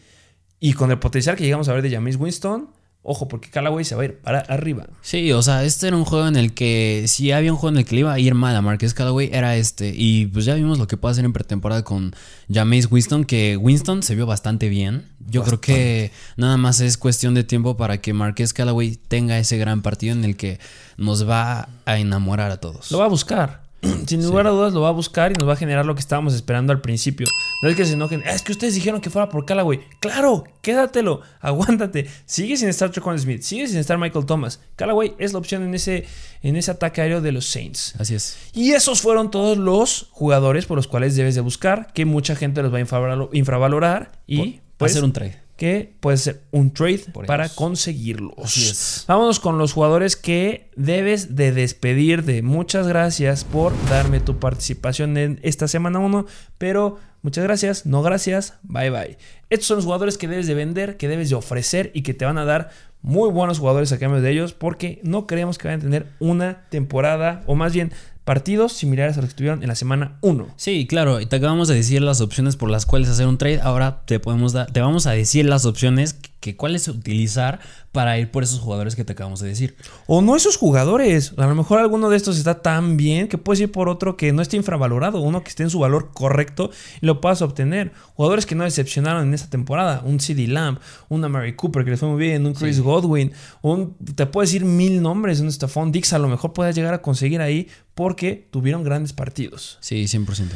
[0.61, 2.71] Y con el potencial que llegamos a ver de James Winston,
[3.07, 4.87] Ojo, porque Callaway se va a ir para arriba.
[5.03, 7.81] Sí, o sea, este era un juego en el que si había un juego en
[7.81, 9.93] el que le iba a ir mal a Marquez Callaway, era este.
[9.95, 12.15] Y pues ya vimos lo que puede hacer en pretemporada con
[12.51, 15.05] James Winston, que Winston se vio bastante bien.
[15.29, 19.59] Yo creo que nada más es cuestión de tiempo para que Marquez Callaway tenga ese
[19.59, 20.59] gran partido en el que
[20.97, 22.91] nos va a enamorar a todos.
[22.91, 23.64] Lo va a buscar.
[24.07, 26.01] sin lugar a dudas lo va a buscar y nos va a generar lo que
[26.01, 27.27] estábamos esperando al principio.
[27.63, 29.81] No es que se enojen, es que ustedes dijeron que fuera por Callaway.
[30.01, 32.09] Claro, quédatelo, aguántate.
[32.27, 34.61] Sigue sin estar Trequan Smith, sigue sin estar Michael Thomas.
[34.77, 36.07] Callaway es la opción en ese,
[36.43, 37.95] en ese ataque aéreo de los Saints.
[37.99, 38.37] Así es.
[38.53, 42.63] Y esos fueron todos los jugadores por los cuales debes de buscar, que mucha gente
[42.63, 44.61] los va a infravalorar y...
[44.77, 49.05] Pues, hacer un trade que puede ser un trade para conseguirlos.
[49.07, 55.17] Vámonos con los jugadores que debes de despedir de muchas gracias por darme tu participación
[55.17, 56.27] en esta semana 1,
[56.59, 59.17] pero muchas gracias, no gracias, bye bye.
[59.49, 62.25] Estos son los jugadores que debes de vender, que debes de ofrecer y que te
[62.25, 62.71] van a dar
[63.03, 66.65] muy buenos jugadores a cambio de ellos porque no creemos que vayan a tener una
[66.71, 67.93] temporada o más bien
[68.25, 70.55] partidos similares a los que tuvieron en la semana 1.
[70.57, 73.61] Sí, claro, y te acabamos de decir las opciones por las cuales hacer un trade.
[73.61, 77.61] Ahora te podemos dar, te vamos a decir las opciones que cuáles utilizar
[77.91, 79.77] para ir por esos jugadores que te acabamos de decir.
[80.07, 81.33] O no esos jugadores.
[81.39, 84.33] A lo mejor alguno de estos está tan bien que puedes ir por otro que
[84.33, 86.71] no esté infravalorado, uno que esté en su valor correcto
[87.01, 87.93] y lo puedas obtener.
[88.15, 90.03] Jugadores que no decepcionaron en esta temporada.
[90.05, 93.97] Un CD Lamb, un Mary Cooper que le fue muy bien, un Chris Godwin, un,
[94.15, 97.41] te puedes decir mil nombres, un Stephon Dix a lo mejor puedes llegar a conseguir
[97.41, 99.79] ahí porque tuvieron grandes partidos.
[99.81, 100.49] Sí, 100%.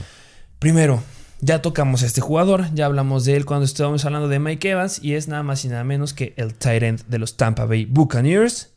[0.58, 1.02] Primero,
[1.40, 5.00] ya tocamos a este jugador, ya hablamos de él cuando estábamos hablando de Mike Evans
[5.02, 7.84] y es nada más y nada menos que el tight end de los Tampa Bay
[7.84, 8.70] Buccaneers,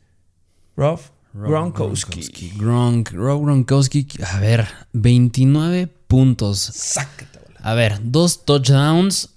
[0.78, 1.00] Rob
[1.34, 2.54] Gronkowski.
[2.58, 6.60] Gronk, Rob Gronkowski, a ver, 29 puntos.
[6.60, 9.30] Sácate, a ver, dos touchdowns.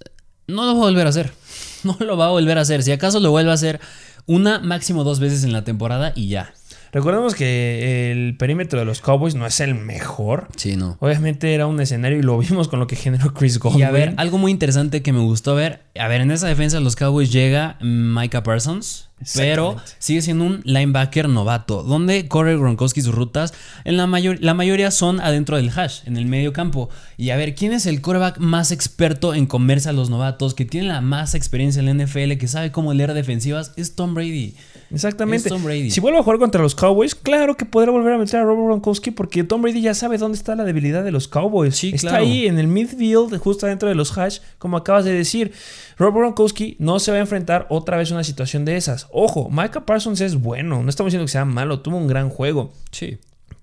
[0.47, 1.33] No lo va a volver a hacer.
[1.85, 2.81] No lo va a volver a hacer.
[2.81, 3.79] Si acaso lo vuelve a hacer
[4.25, 6.51] una, máximo dos veces en la temporada y ya.
[6.95, 10.47] Recordemos que el perímetro de los Cowboys no es el mejor.
[10.55, 10.95] Sí, no.
[11.01, 13.79] Obviamente era un escenario y lo vimos con lo que generó Chris Godwin.
[13.79, 15.81] Y a ver, algo muy interesante que me gustó ver.
[15.99, 19.09] A ver, en esa defensa de los Cowboys llega Micah Parsons.
[19.33, 23.53] Pero sigue siendo un linebacker novato, donde corre Gronkowski sus rutas.
[23.83, 26.89] En la, mayor, la mayoría son adentro del hash, en el medio campo.
[27.17, 30.53] Y a ver, ¿quién es el quarterback más experto en comerse a los novatos?
[30.53, 33.73] Que tiene la más experiencia en la NFL, que sabe cómo leer defensivas.
[33.75, 34.55] Es Tom Brady.
[34.91, 35.49] Exactamente.
[35.89, 38.65] Si vuelve a jugar contra los Cowboys, claro que podrá volver a meter a Robert
[38.65, 41.75] Gronkowski porque Tom Brady ya sabe dónde está la debilidad de los Cowboys.
[41.75, 45.51] Sí, está ahí en el midfield, justo dentro de los hash, como acabas de decir.
[45.97, 49.07] Robert Gronkowski no se va a enfrentar otra vez a una situación de esas.
[49.11, 52.73] Ojo, Micah Parsons es bueno, no estamos diciendo que sea malo, tuvo un gran juego.
[52.91, 53.17] Sí.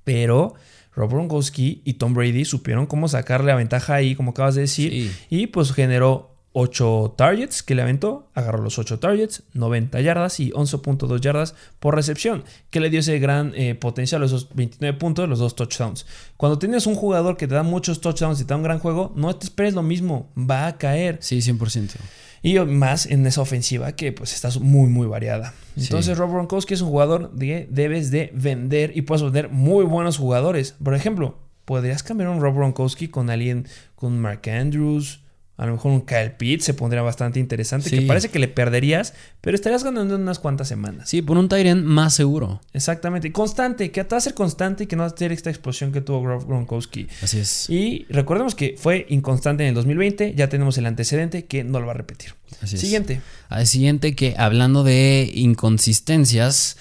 [0.04, 0.54] Pero
[0.94, 5.12] Robert Gronkowski y Tom Brady supieron cómo sacarle la ventaja ahí, como acabas de decir,
[5.30, 10.50] y pues generó 8 targets que le aventó, agarró los 8 targets, 90 yardas y
[10.50, 15.38] 11.2 yardas por recepción, que le dio ese gran eh, potencial, esos 29 puntos, los
[15.38, 16.06] dos touchdowns.
[16.36, 19.12] Cuando tienes un jugador que te da muchos touchdowns y te da un gran juego,
[19.16, 21.18] no te esperes lo mismo, va a caer.
[21.20, 21.92] Sí, 100%.
[22.42, 25.54] Y más en esa ofensiva que pues está muy muy variada.
[25.76, 30.18] Entonces Rob Gronkowski es un jugador que debes de vender y puedes vender muy buenos
[30.18, 30.74] jugadores.
[30.82, 35.21] Por ejemplo, podrías cambiar un Rob Gronkowski con alguien, con Mark Andrews,
[35.56, 37.90] a lo mejor un Kyle Pitt se pondría bastante interesante.
[37.90, 41.08] Que parece que le perderías, pero estarías ganando en unas cuantas semanas.
[41.08, 42.60] Sí, por un Tyrant más seguro.
[42.72, 43.30] Exactamente.
[43.32, 46.00] Constante, que va a ser constante y que no va a tener esta explosión que
[46.00, 47.06] tuvo Gronkowski.
[47.22, 47.68] Así es.
[47.68, 50.34] Y recordemos que fue inconstante en el 2020.
[50.34, 52.34] Ya tenemos el antecedente que no lo va a repetir.
[52.62, 53.20] Así siguiente.
[53.48, 56.76] Al siguiente que hablando de inconsistencias,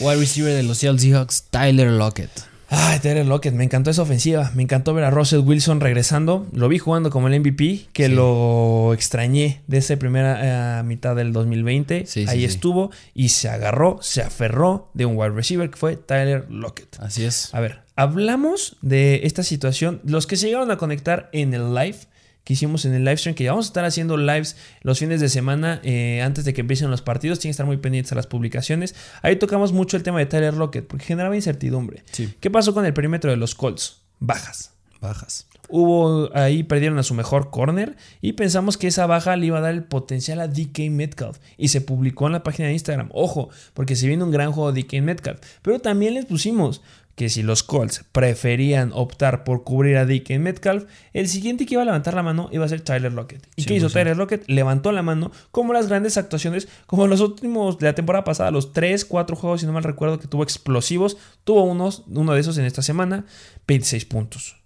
[0.00, 2.55] wide receiver de los Seattle Seahawks, Tyler Lockett.
[2.68, 4.50] Ay, Tyler Lockett, me encantó esa ofensiva.
[4.54, 6.46] Me encantó ver a Russell Wilson regresando.
[6.52, 11.32] Lo vi jugando como el MVP, que lo extrañé de esa primera eh, mitad del
[11.32, 12.06] 2020.
[12.26, 16.98] Ahí estuvo y se agarró, se aferró de un wide receiver que fue Tyler Lockett.
[17.00, 17.54] Así es.
[17.54, 20.00] A ver, hablamos de esta situación.
[20.04, 21.98] Los que se llegaron a conectar en el live
[22.46, 25.20] que hicimos en el live stream, que ya vamos a estar haciendo lives los fines
[25.20, 27.40] de semana eh, antes de que empiecen los partidos.
[27.40, 28.94] Tienen que estar muy pendientes a las publicaciones.
[29.20, 32.04] Ahí tocamos mucho el tema de Tyler Lockett, porque generaba incertidumbre.
[32.38, 34.02] ¿Qué pasó con el perímetro de los Colts?
[34.20, 34.70] Bajas.
[35.00, 35.48] Bajas.
[35.68, 39.62] Hubo ahí perdieron a su mejor corner y pensamos que esa baja le iba a
[39.62, 43.08] dar el potencial a DK Metcalf y se publicó en la página de Instagram.
[43.12, 46.80] Ojo, porque se viene un gran juego de DK Metcalf, pero también les pusimos
[47.16, 51.74] que si los Colts preferían optar por cubrir a Dick en Metcalf, el siguiente que
[51.74, 53.48] iba a levantar la mano iba a ser Tyler Lockett.
[53.56, 54.44] ¿Y qué hizo Tyler Lockett?
[54.48, 58.74] Levantó la mano como las grandes actuaciones, como los últimos de la temporada pasada, los
[58.74, 61.16] 3, 4 juegos, si no mal recuerdo, que tuvo explosivos.
[61.44, 63.24] Tuvo unos, uno de esos en esta semana,
[63.66, 64.56] 26 puntos.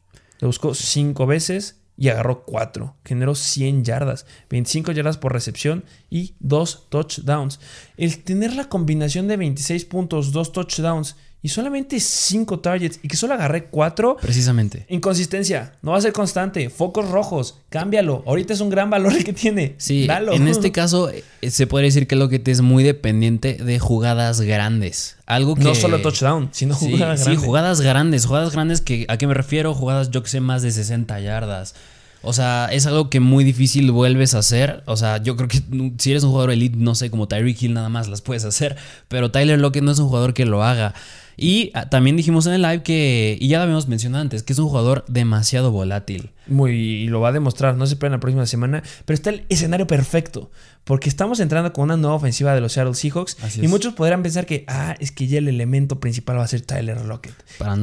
[0.41, 2.97] Le buscó 5 veces y agarró 4.
[3.05, 7.61] Generó 100 yardas, 25 yardas por recepción y 2 touchdowns.
[7.97, 13.17] El tener la combinación de 26 puntos, 2 touchdowns y solamente 5 targets y que
[13.17, 14.19] solo agarré 4.
[14.21, 14.85] Precisamente.
[14.89, 15.73] Inconsistencia.
[15.81, 16.69] No va a ser constante.
[16.69, 17.57] Focos rojos.
[17.71, 18.23] Cámbialo.
[18.27, 19.75] Ahorita es un gran valor el que tiene.
[19.79, 20.07] Sí.
[20.33, 23.79] En este caso, eh, se puede decir que lo que te es muy dependiente de
[23.79, 25.17] jugadas grandes.
[25.25, 25.65] Algo que.
[25.65, 27.25] No solo touchdown, sino jugadas grandes.
[27.25, 28.27] Sí, jugadas grandes.
[28.27, 29.07] Jugadas grandes que.
[29.09, 29.73] ¿A qué me refiero?
[29.75, 31.75] Jugadas, yo que sé, más de 60 yardas.
[32.23, 34.83] O sea, es algo que muy difícil vuelves a hacer.
[34.85, 35.63] O sea, yo creo que
[35.99, 38.77] si eres un jugador elite, no sé, como Tyreek Hill nada más las puedes hacer.
[39.09, 40.95] Pero Tyler Lockett no es un jugador que lo haga.
[41.43, 44.53] Y ah, también dijimos en el live que, y ya lo habíamos mencionado antes, que
[44.53, 46.31] es un jugador demasiado volátil.
[46.47, 49.45] Muy, y lo va a demostrar, no se espera la próxima semana, pero está el
[49.49, 50.51] escenario perfecto,
[50.85, 54.47] porque estamos entrando con una nueva ofensiva de los Seattle Seahawks y muchos podrán pensar
[54.47, 57.35] que, ah, es que ya el elemento principal va a ser Tyler Lockett.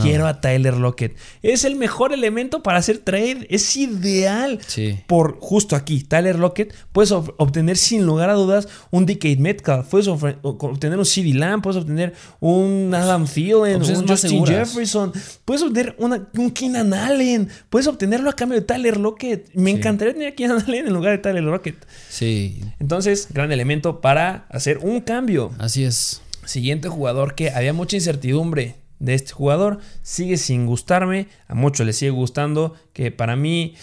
[0.01, 1.15] Quiero a Tyler Lockett.
[1.41, 4.59] Es el mejor elemento para hacer trade, es ideal.
[4.67, 4.99] Sí.
[5.07, 10.07] Por justo aquí, Tyler Lockett, puedes obtener sin lugar a dudas un Decade Metcalf, puedes
[10.07, 15.13] obtener un CD Lamb, puedes obtener un Adam Thielen, un Justin Jefferson,
[15.45, 19.53] puedes obtener un Keenan Allen, puedes obtenerlo a cambio de Tyler Lockett.
[19.53, 21.85] Me encantaría tener a Keenan Allen en lugar de Tyler Lockett.
[22.09, 22.61] Sí.
[22.79, 25.51] Entonces, gran elemento para hacer un cambio.
[25.59, 26.21] Así es.
[26.45, 29.79] Siguiente jugador que había mucha incertidumbre de este jugador.
[30.01, 31.27] Sigue sin gustarme.
[31.47, 32.75] A muchos les sigue gustando.
[32.93, 33.75] Que para mí,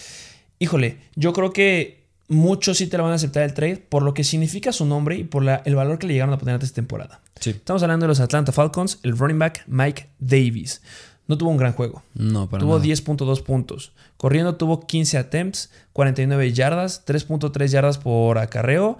[0.57, 4.15] híjole, yo creo que muchos sí te lo van a aceptar el trade por lo
[4.15, 7.21] que significa su nombre y por el valor que le llegaron a poner esta temporada.
[7.39, 7.51] Sí.
[7.51, 10.81] Estamos hablando de los Atlanta Falcons, el running back Mike Davis.
[11.27, 12.03] No tuvo un gran juego.
[12.13, 13.91] No, para Tuvo 10.2 puntos.
[14.17, 18.99] Corriendo tuvo 15 attempts, 49 yardas, 3.3 yardas por acarreo,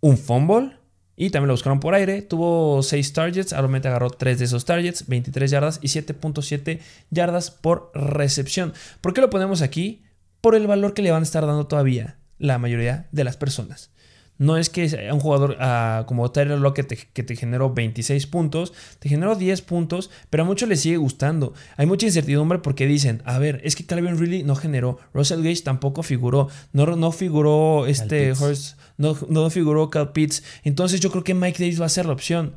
[0.00, 0.76] un fumble
[1.16, 2.22] y también lo buscaron por aire.
[2.22, 7.90] Tuvo 6 targets, realmente agarró 3 de esos targets, 23 yardas y 7.7 yardas por
[7.94, 8.72] recepción.
[9.00, 10.02] ¿Por qué lo ponemos aquí?
[10.40, 13.90] Por el valor que le van a estar dando todavía la mayoría de las personas.
[14.38, 19.08] No es que un jugador ah, como Tyler Lockett que te generó 26 puntos, te
[19.08, 21.52] generó 10 puntos, pero a muchos les sigue gustando.
[21.76, 25.62] Hay mucha incertidumbre porque dicen, a ver, es que Calvin Ridley no generó, Russell Gage
[25.62, 30.42] tampoco figuró, no, no figuró este Horst, no, no figuró Cal Pitts.
[30.64, 32.54] Entonces yo creo que Mike Davis va a ser la opción.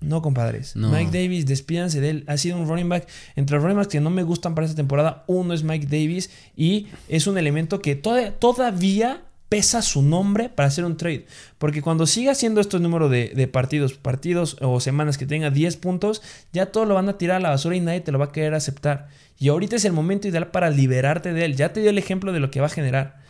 [0.00, 0.76] No, compadres.
[0.76, 2.24] Mike Davis, despídanse de él.
[2.28, 3.08] Ha sido un running back.
[3.34, 6.30] Entre los running backs que no me gustan para esta temporada, uno es Mike Davis
[6.56, 11.26] y es un elemento que todavía pesa su nombre para hacer un trade.
[11.58, 16.22] Porque cuando siga haciendo estos números de, partidos, partidos o semanas que tenga 10 puntos,
[16.52, 18.32] ya todo lo van a tirar a la basura y nadie te lo va a
[18.32, 19.08] querer aceptar.
[19.38, 21.56] Y ahorita es el momento ideal para liberarte de él.
[21.56, 23.20] Ya te dio el ejemplo de lo que va a generar.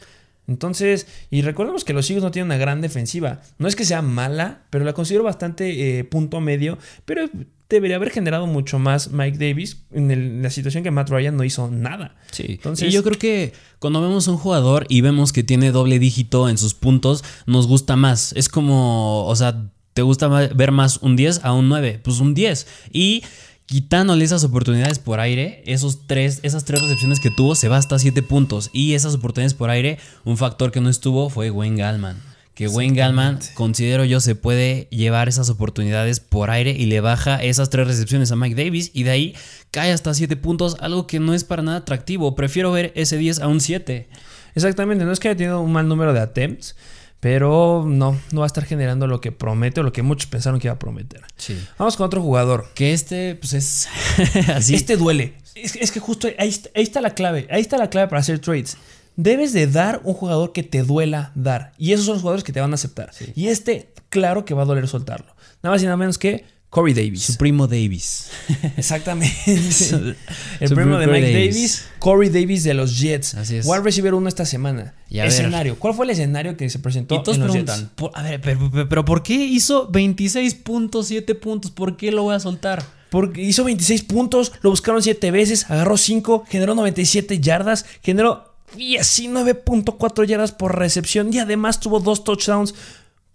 [0.49, 3.43] Entonces, y recordemos que los Eagles no tienen una gran defensiva.
[3.59, 6.79] No es que sea mala, pero la considero bastante eh, punto medio.
[7.05, 7.29] Pero
[7.69, 11.71] debería haber generado mucho más Mike Davis en, la situación que Matt Ryan no hizo
[11.71, 12.17] nada.
[12.31, 12.47] Sí.
[12.49, 16.49] Entonces, y yo creo que cuando vemos un jugador y vemos que tiene doble dígito
[16.49, 18.33] en sus puntos, nos gusta más.
[18.33, 22.01] Es como, o sea, ¿te gusta ver más un 10 a un 9?
[22.03, 22.67] Pues un 10.
[22.91, 23.23] Y
[23.69, 27.99] quitándole esas oportunidades por aire, esos tres, esas tres recepciones que tuvo, se va hasta
[27.99, 28.71] 7 puntos.
[28.73, 32.17] Y esas oportunidades por aire, un factor que no estuvo fue Wayne Gallman.
[32.55, 37.37] Que Wayne Gallman, considero yo, se puede llevar esas oportunidades por aire y le baja
[37.37, 39.35] esas tres recepciones a Mike Davis y de ahí
[39.71, 42.35] cae hasta 7 puntos, algo que no es para nada atractivo.
[42.35, 44.09] Prefiero ver ese 10 a un 7.
[44.55, 46.75] Exactamente, no es que haya tenido un mal número de attempts,
[47.21, 50.61] pero no, no va a estar generando lo que promete o lo que muchos pensaron
[50.61, 51.23] que iba a prometer.
[51.37, 51.59] Sí.
[51.77, 52.67] Vamos con otro jugador.
[52.75, 53.89] Que este, pues es
[54.49, 54.75] así.
[54.75, 55.35] Este duele.
[55.55, 57.49] Es, que justo ahí está, la clave.
[57.51, 58.77] Ahí está la clave para hacer trades.
[59.17, 61.73] Debes de dar un jugador que te duela dar.
[61.77, 63.11] Y esos son los jugadores que te van a aceptar.
[63.35, 65.35] Y este, claro que va a doler soltarlo.
[65.63, 67.23] Nada más y nada menos que Corey Davis.
[67.23, 68.31] Su primo Davis.
[68.77, 69.35] Exactamente.
[70.61, 71.87] el primo de Mike Davis.
[71.99, 73.35] Corey Davis de los Jets.
[73.35, 73.69] Así es.
[73.69, 74.95] a recibir uno esta semana.
[75.11, 75.79] escenario.
[75.79, 79.35] ¿Cuál fue el escenario que se presentó y todos preguntan, a ver, pero, ¿por qué
[79.35, 81.71] hizo 26.7 puntos?
[81.71, 82.85] ¿Por qué lo voy a soltar?
[83.11, 90.27] Porque hizo 26 puntos, lo buscaron 7 veces, agarró 5, generó 97 yardas, generó 19.4
[90.27, 92.75] yardas por recepción y además tuvo dos touchdowns.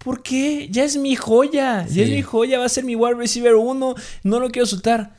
[0.04, 0.68] ¿Por qué?
[0.70, 1.86] Ya es mi joya.
[1.86, 2.58] Ya es mi joya.
[2.58, 3.94] Va a ser mi wide receiver 1.
[4.22, 5.16] No lo quiero soltar.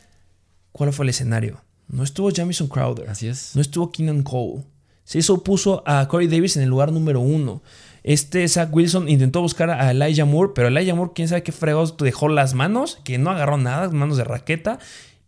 [0.72, 1.60] ¿Cuál fue el escenario?
[1.88, 3.10] No estuvo Jamison Crowder.
[3.10, 3.56] Así es.
[3.56, 4.64] No estuvo Keenan Cole.
[5.04, 7.64] Se hizo puso a Corey Davis en el lugar número uno.
[8.04, 11.98] Este Zach Wilson intentó buscar a Elijah Moore, pero Elijah Moore, quién sabe qué fregados
[11.98, 14.78] dejó las manos, que no agarró nada, manos de raqueta,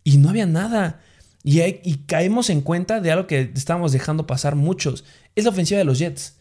[0.04, 1.00] y no había nada.
[1.42, 5.04] Y, y caemos en cuenta de algo que estábamos dejando pasar muchos.
[5.34, 6.37] Es la ofensiva de los Jets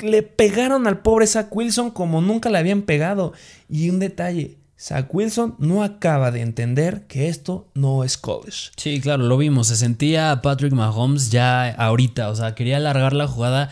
[0.00, 3.32] le pegaron al pobre Zach Wilson como nunca le habían pegado.
[3.68, 8.70] Y un detalle, Zach Wilson no acaba de entender que esto no es college.
[8.76, 9.68] Sí, claro, lo vimos.
[9.68, 12.30] Se sentía Patrick Mahomes ya ahorita.
[12.30, 13.70] O sea, quería alargar la jugada.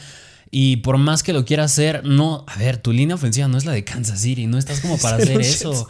[0.51, 2.45] Y por más que lo quiera hacer, no.
[2.49, 4.47] A ver, tu línea ofensiva no es la de Kansas City.
[4.47, 5.89] No estás como para hacer eso.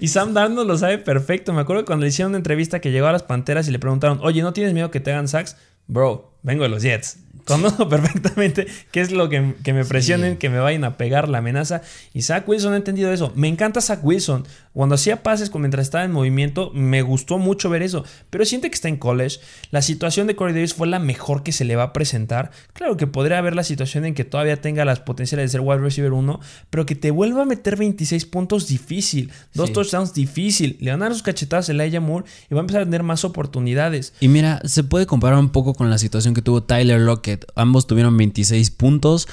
[0.00, 1.52] Y Sam Darnold lo sabe perfecto.
[1.52, 4.20] Me acuerdo cuando le hicieron una entrevista que llegó a las panteras y le preguntaron:
[4.22, 5.56] Oye, ¿no tienes miedo que te hagan sacks?
[5.86, 7.18] Bro, vengo de los Jets.
[7.44, 11.82] Conozco perfectamente qué es lo que, me presionen, que me vayan a pegar la amenaza.
[12.12, 13.32] Y Zach Wilson ha entendido eso.
[13.36, 14.46] Me encanta Zach Wilson.
[14.78, 18.04] Cuando hacía pases mientras estaba en movimiento, me gustó mucho ver eso.
[18.30, 19.40] Pero siente que está en college.
[19.72, 22.52] La situación de Corey Davis fue la mejor que se le va a presentar.
[22.74, 25.80] Claro que podría haber la situación en que todavía tenga las potenciales de ser wide
[25.80, 26.38] receiver 1,
[26.70, 29.32] pero que te vuelva a meter 26 puntos difícil.
[29.52, 30.76] Dos touchdowns difícil.
[30.78, 33.02] Le van a dar sus cachetadas a Elijah Moore y va a empezar a tener
[33.02, 34.12] más oportunidades.
[34.20, 37.88] Y mira, se puede comparar un poco con la situación que tuvo Tyler Lockett Ambos
[37.88, 39.26] tuvieron 26 puntos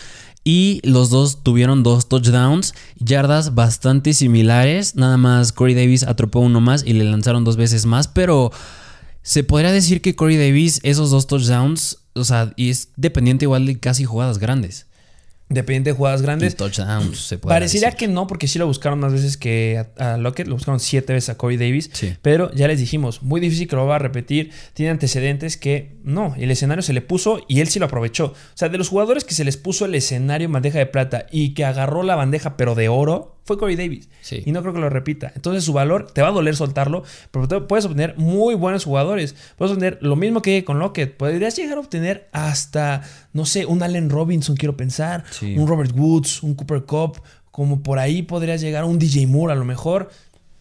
[0.48, 4.96] y los dos tuvieron dos touchdowns, yardas bastante similares.
[4.96, 8.52] Nada más Corey Davis atropó uno más y le lanzaron dos veces más, pero
[9.24, 13.66] se podría decir que Corey Davis, esos dos touchdowns, o sea, y es dependiente igual
[13.66, 14.86] de casi jugadas grandes.
[15.48, 16.56] Dependiente de jugadas grandes.
[16.56, 20.48] touchdowns, se puede Parecería que no, porque sí lo buscaron más veces que a, Lockett.
[20.48, 21.92] Lo buscaron siete veces a Corey Davis.
[22.24, 24.52] Pero ya les dijimos, muy difícil que lo va a repetir.
[24.74, 26.34] Tiene antecedentes que no.
[26.38, 28.28] El escenario se le puso y él sí lo aprovechó.
[28.28, 31.54] O sea, de los jugadores que se les puso el escenario bandeja de plata y
[31.54, 34.10] que agarró la bandeja pero de oro, fue Corey Davis.
[34.44, 35.32] Y no creo que lo repita.
[35.36, 39.36] Entonces su valor te va a doler soltarlo, pero puedes obtener muy buenos jugadores.
[39.56, 41.16] Puedes obtener lo mismo que con Lockett.
[41.16, 46.44] Podrías llegar a obtener hasta, no sé, un Allen Robinson, quiero pensar, un Robert Woods,
[46.44, 47.22] un Cooper Cup.
[47.52, 50.10] Como por ahí podrías llegar un DJ Moore a lo mejor.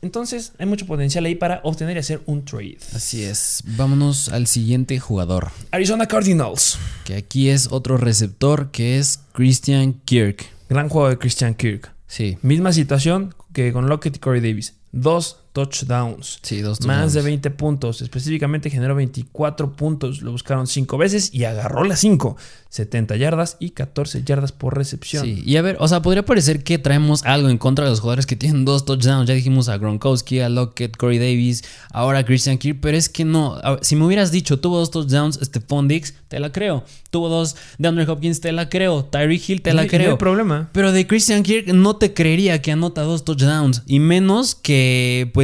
[0.05, 2.77] Entonces hay mucho potencial ahí para obtener y hacer un trade.
[2.95, 3.63] Así es.
[3.65, 5.51] Vámonos al siguiente jugador.
[5.71, 6.79] Arizona Cardinals.
[7.05, 10.45] Que aquí es otro receptor que es Christian Kirk.
[10.69, 11.91] Gran juego de Christian Kirk.
[12.07, 12.37] Sí.
[12.43, 14.75] Misma situación que con Lockett y Corey Davis.
[14.93, 16.41] Dos touchdowns.
[16.43, 17.25] Sí, dos Más de touchdowns.
[17.25, 18.03] 20 puntos.
[18.03, 20.21] Específicamente generó 24 puntos.
[20.21, 22.37] Lo buscaron 5 veces y agarró las 5.
[22.69, 25.25] 70 yardas y 14 yardas por recepción.
[25.25, 28.01] Sí, y a ver, o sea, podría parecer que traemos algo en contra de los
[28.01, 29.29] jugadores que tienen dos touchdowns.
[29.29, 33.25] Ya dijimos a Gronkowski, a Lockett, Corey Davis, ahora a Christian Kirk, pero es que
[33.25, 33.61] no.
[33.83, 36.85] Si me hubieras dicho, tuvo dos touchdowns, Stephon Dix, te la creo.
[37.11, 39.05] Tuvo dos de Andrew Hopkins, te la creo.
[39.05, 40.19] Tyreek Hill, te No la hay- no hay creo.
[40.19, 40.71] problema.
[40.73, 43.83] Pero de Christian Kirk no te creería que anota dos touchdowns.
[43.87, 45.44] Y menos que, pues,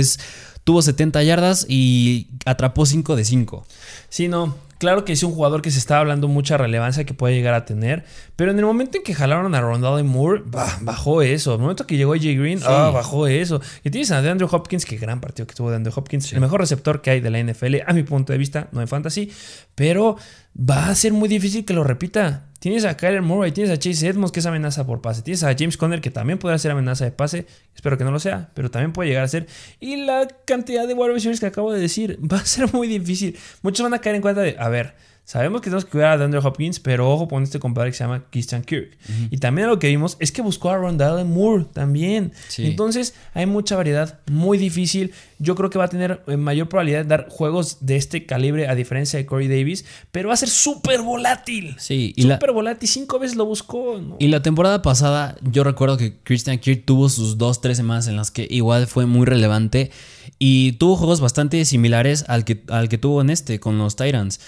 [0.64, 3.66] tuvo 70 yardas y atrapó 5 de 5.
[4.08, 4.54] Sí, no.
[4.78, 7.66] Claro que es un jugador que se está hablando mucha relevancia que puede llegar a
[7.66, 8.06] tener.
[8.36, 11.50] Pero en el momento en que jalaron a Rondale Moore, bah, bajó eso.
[11.50, 12.64] En el momento que llegó AJ Green, Sí.
[12.66, 13.60] ah, bajó eso.
[13.84, 16.32] Y tienes a Andrew Hopkins, que gran partido que tuvo de Andrew Hopkins.
[16.32, 18.88] El mejor receptor que hay de la NFL, a mi punto de vista, no en
[18.88, 19.30] fantasy.
[19.74, 20.16] Pero
[20.58, 22.46] va a ser muy difícil que lo repita.
[22.60, 25.22] Tienes a Kyler Murray, tienes a Chase Edmonds, que es amenaza por pase.
[25.22, 27.46] Tienes a James Conner, que también podrá ser amenaza de pase.
[27.74, 29.46] Espero que no lo sea, pero también puede llegar a ser.
[29.80, 33.38] Y la cantidad de wide receivers que acabo de decir va a ser muy difícil.
[33.62, 34.94] Muchos van a caer en cuenta de, a ver,
[35.24, 38.04] sabemos que tenemos que cuidar a Andrew Hopkins, pero ojo con este compadre que se
[38.04, 38.96] llama Christian Kirk.
[39.30, 42.32] Y también lo que vimos es que buscó a Rondale Moore también.
[42.48, 42.66] Sí.
[42.66, 45.12] Entonces hay mucha variedad, muy difícil.
[45.38, 48.66] Yo creo que va a tener eh, mayor probabilidad de dar juegos de este calibre
[48.68, 51.76] a diferencia de Corey Davis, pero va a ser súper volátil.
[51.78, 54.00] Sí, y Súper volátil, cinco veces lo buscó.
[54.00, 54.16] ¿no?
[54.18, 58.16] Y la temporada pasada, yo recuerdo que Christian Kirk tuvo sus dos, tres semanas en
[58.16, 59.90] las que igual fue muy relevante
[60.38, 64.40] y tuvo juegos bastante similares al que, al que tuvo en este con los Titans.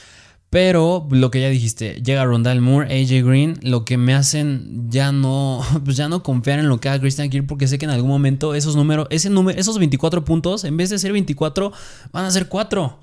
[0.52, 5.10] Pero lo que ya dijiste, llega Rondal Moore, AJ Green, lo que me hacen ya
[5.10, 7.90] no, pues ya no confiar en lo que haga Christian Kirk porque sé que en
[7.90, 11.72] algún momento esos números, ese número, esos 24 puntos, en vez de ser 24,
[12.12, 12.98] van a ser 4.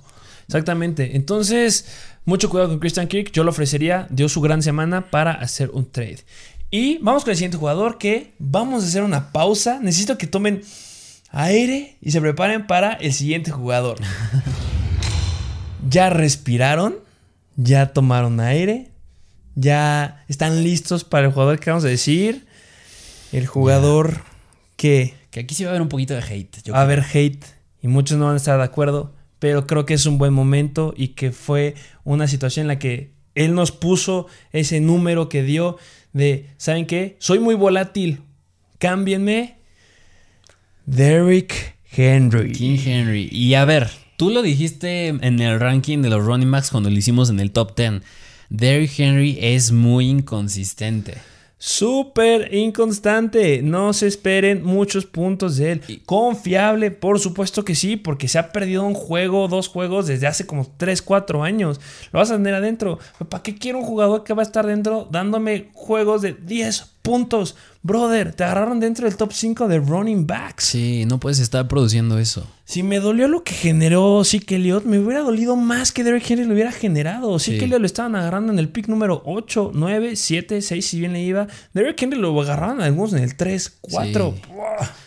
[0.45, 1.15] Exactamente.
[1.15, 1.87] Entonces,
[2.23, 3.31] mucho cuidado con Christian Kirk.
[3.31, 6.19] Yo lo ofrecería, dio su gran semana para hacer un trade.
[6.69, 9.79] Y vamos con el siguiente jugador que vamos a hacer una pausa.
[9.81, 10.61] Necesito que tomen
[11.31, 13.97] aire y se preparen para el siguiente jugador.
[15.89, 17.08] ¿Ya respiraron?
[17.61, 18.87] ¿Ya tomaron aire?
[19.55, 22.47] ¿Ya están listos para el jugador que vamos a decir?
[23.33, 24.21] El jugador
[24.77, 26.63] que Que aquí sí va a haber un poquito de hate.
[26.63, 27.43] yo va a haber hate
[27.81, 30.93] y muchos no van a estar de acuerdo, pero creo que es un buen momento
[30.95, 35.77] y que fue una situación en la que él nos puso ese número que dio
[36.13, 37.17] de, ¿saben qué?
[37.19, 38.21] Soy muy volátil,
[38.77, 39.57] cámbienme.
[40.85, 42.53] Derrick Henry.
[42.53, 43.27] King Henry.
[43.31, 43.89] Y a ver,
[44.19, 47.51] tú lo dijiste en el ranking de los running backs cuando lo hicimos en el
[47.51, 48.01] top 10.
[48.49, 51.13] Derrick Henry es muy inconsistente.
[51.57, 53.61] Súper inconstante.
[53.61, 56.01] No se esperen muchos puntos de él.
[56.05, 60.45] Confiable, por supuesto que sí, porque se ha perdido un juego, dos juegos desde hace
[60.45, 61.79] como 3, 4 años.
[62.11, 62.99] Lo vas a tener adentro.
[63.29, 67.55] ¿Para qué quiero un jugador que va a estar dentro dándome juegos de 10 puntos?
[67.81, 70.65] Brother, te agarraron dentro del top 5 de running backs.
[70.65, 72.45] Sí, no puedes estar produciendo eso.
[72.65, 76.45] Si me dolió lo que generó Zeke Elliott, me hubiera dolido más que Derrick Henry
[76.45, 77.39] lo hubiera generado.
[77.39, 77.63] Zeke Sí.
[77.65, 81.21] Elliott lo estaban agarrando en el pick número 8, 9, 7, 6, si bien le
[81.23, 81.47] iba.
[81.73, 84.35] Derrick Henry lo agarraron algunos en el 3, 4.
[84.35, 84.51] Sí.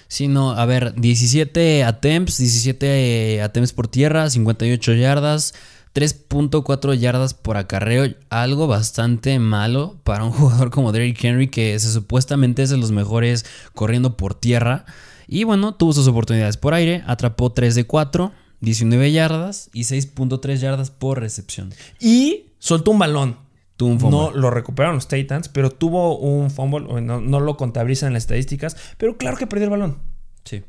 [0.09, 5.55] Sí, no, a ver, 17 attempts, 17 attempts por tierra, 58 yardas,
[5.95, 11.93] 3.4 yardas por acarreo, algo bastante malo para un jugador como Derrick Henry que se
[11.93, 14.85] supuestamente es de los mejores corriendo por tierra.
[15.29, 20.57] Y bueno, tuvo sus oportunidades por aire, atrapó 3 de 4, 19 yardas y 6.3
[20.57, 21.73] yardas por recepción.
[22.01, 23.37] Y soltó un balón.
[23.77, 24.19] Tuvo un fumble.
[24.19, 27.01] No lo recuperaron los Titans, pero tuvo un fumble.
[27.03, 29.99] No, no lo contabilizan en las estadísticas, pero claro que perdió el balón.
[30.45, 30.63] Sí.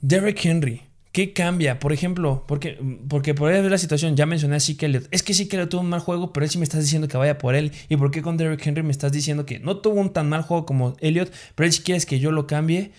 [0.00, 0.82] Derrick Henry.
[1.14, 1.78] ¿Qué cambia?
[1.78, 2.76] Por ejemplo, porque,
[3.08, 5.06] porque por ver la situación, ya mencioné a Zeke Elliott.
[5.12, 7.16] Es que Zeke Elliott tuvo un mal juego, pero él sí me estás diciendo que
[7.16, 7.70] vaya por él.
[7.88, 10.42] ¿Y por qué con Derrick Henry me estás diciendo que no tuvo un tan mal
[10.42, 12.90] juego como Elliott, pero él sí quieres que yo lo cambie?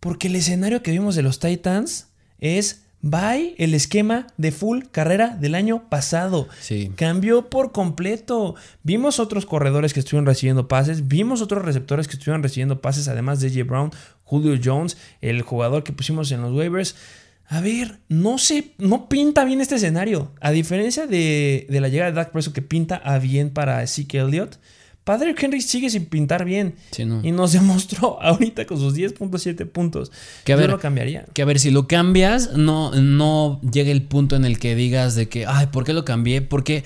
[0.00, 2.06] Porque el escenario que vimos de los Titans
[2.38, 6.48] es bye el esquema de full carrera del año pasado.
[6.58, 6.90] Sí.
[6.96, 8.54] Cambió por completo.
[8.82, 13.40] Vimos otros corredores que estuvieron recibiendo pases, vimos otros receptores que estuvieron recibiendo pases, además
[13.40, 13.64] de J.
[13.64, 13.90] Brown,
[14.24, 16.96] Julio Jones, el jugador que pusimos en los waivers.
[17.46, 20.32] A ver, no se, no pinta bien este escenario.
[20.40, 24.18] A diferencia de, de la llegada de Dak Prescott que pinta a bien para Zeke
[24.18, 24.58] Elliott,
[25.04, 26.76] Padre Henry sigue sin pintar bien.
[26.92, 27.20] Sí, no.
[27.24, 30.12] Y nos demostró ahorita con sus 10.7 puntos.
[30.44, 31.26] Que a Yo ver, lo cambiaría.
[31.34, 35.14] Que a ver, si lo cambias, no, no llega el punto en el que digas
[35.14, 36.42] de que, ay, ¿por qué lo cambié?
[36.42, 36.84] Porque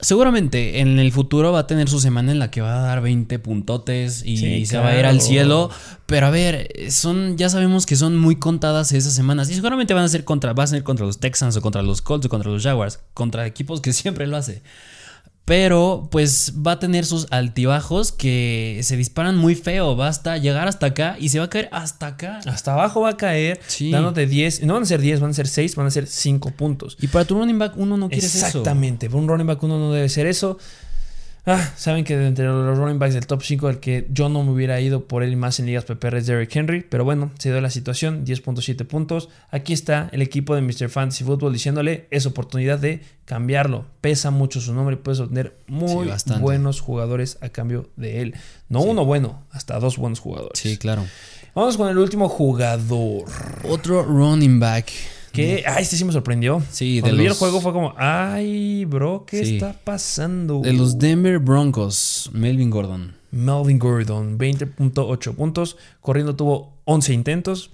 [0.00, 3.00] seguramente en el futuro va a tener su semana en la que va a dar
[3.00, 5.70] 20 puntotes y Sí, se va a ir al cielo.
[6.06, 9.50] Pero a ver, son, ya sabemos que son muy contadas esas semanas.
[9.50, 12.02] Y seguramente van a ser contra, va a ser contra los Texans o contra los
[12.02, 14.62] Colts o contra los Jaguars, contra equipos que siempre lo hace.
[15.46, 19.96] Pero pues va a tener sus altibajos que se disparan muy feo.
[19.96, 22.40] Va hasta llegar hasta acá y se va a caer hasta acá.
[22.46, 23.92] Hasta abajo va a caer, Sí.
[23.92, 24.64] dándote 10.
[24.64, 26.96] No van a ser 10, van a ser 6, van a ser 5 puntos.
[27.00, 28.44] Y para tu running back uno no quieres eso.
[28.44, 29.08] Exactamente.
[29.08, 30.58] Para un running back uno no debe ser eso.
[31.48, 34.42] Ah, saben que de entre los running backs del top 5, el que yo no
[34.42, 36.84] me hubiera ido por él y más en ligas PPR es Derrick Henry.
[36.88, 39.28] Pero bueno, se dio la situación, 10.7 puntos.
[39.52, 40.88] Aquí está el equipo de Mr.
[40.88, 43.86] Fantasy Football diciéndole, es oportunidad de cambiarlo.
[44.00, 48.34] Pesa mucho su nombre y puedes obtener muy Sí, buenos jugadores a cambio de él.
[48.68, 50.58] No uno bueno, hasta dos buenos jugadores.
[50.58, 51.06] Sí, claro.
[51.54, 53.24] Vamos con el último jugador.
[53.62, 54.90] Otro running back.
[55.36, 56.62] Que, ay, este sí me sorprendió.
[56.70, 59.54] Sí, de Cuando el juego fue como, ay, bro, ¿qué Sí.
[59.56, 60.60] está pasando?
[60.60, 63.14] De los Denver Broncos, Melvin Gordon.
[63.30, 65.76] Melvin Gordon, 20.8 puntos.
[66.00, 67.70] Corriendo tuvo 11 intentos.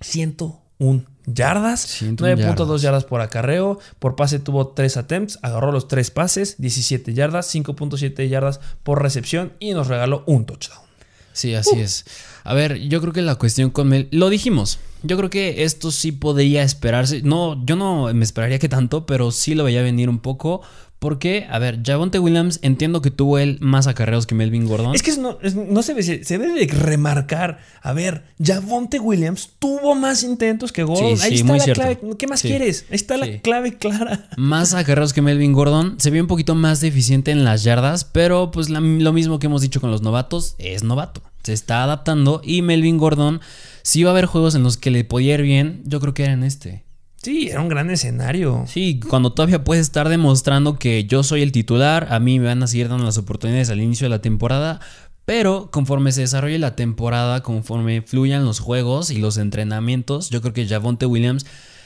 [0.00, 1.80] 101 yardas.
[1.80, 2.82] 101 9.2 yardas.
[2.82, 3.78] yardas por acarreo.
[3.98, 5.38] Por pase tuvo 3 attempts.
[5.42, 6.56] Agarró los 3 pases.
[6.58, 7.52] 17 yardas.
[7.54, 9.52] 5.7 yardas por recepción.
[9.60, 10.89] Y nos regaló un touchdown.
[11.32, 12.04] Sí, así es.
[12.44, 14.08] A ver, yo creo que la cuestión con Mel.
[14.10, 14.78] Lo dijimos.
[15.02, 17.22] Yo creo que esto sí podría esperarse.
[17.22, 20.60] No, yo no me esperaría que tanto, pero sí lo veía venir un poco.
[21.00, 24.94] Porque, a ver, Javonte Williams, entiendo que tuvo él más acarreos que Melvin Gordon.
[24.94, 27.58] Es que no, es- no se, ve, se debe de remarcar.
[27.82, 31.16] A ver, Javonte Williams tuvo más intentos que Gordon.
[31.16, 31.80] Sí, Ahí sí, está muy la cierto.
[31.82, 31.98] clave.
[32.18, 32.48] ¿Qué más Sí.
[32.48, 32.84] quieres?
[32.90, 34.28] Ahí está la clave clara.
[34.36, 35.94] más acarreos que Melvin Gordon.
[35.98, 39.46] Se vio un poquito más deficiente en las yardas, pero pues la- lo mismo que
[39.46, 41.22] hemos dicho con los novatos, es novato.
[41.42, 43.40] Se está adaptando y Melvin Gordon,
[43.82, 46.24] si va a haber juegos en los que le podía ir bien, yo creo que
[46.24, 46.84] era en este.
[47.22, 48.64] Sí, era un gran escenario.
[48.66, 52.62] Sí, cuando todavía puedes estar demostrando que yo soy el titular, a mí me van
[52.62, 54.80] a seguir dando las oportunidades al inicio de la temporada,
[55.26, 60.54] pero conforme se desarrolle la temporada, conforme fluyan los juegos y los entrenamientos, yo creo
[60.54, 61.44] que Javonte Williams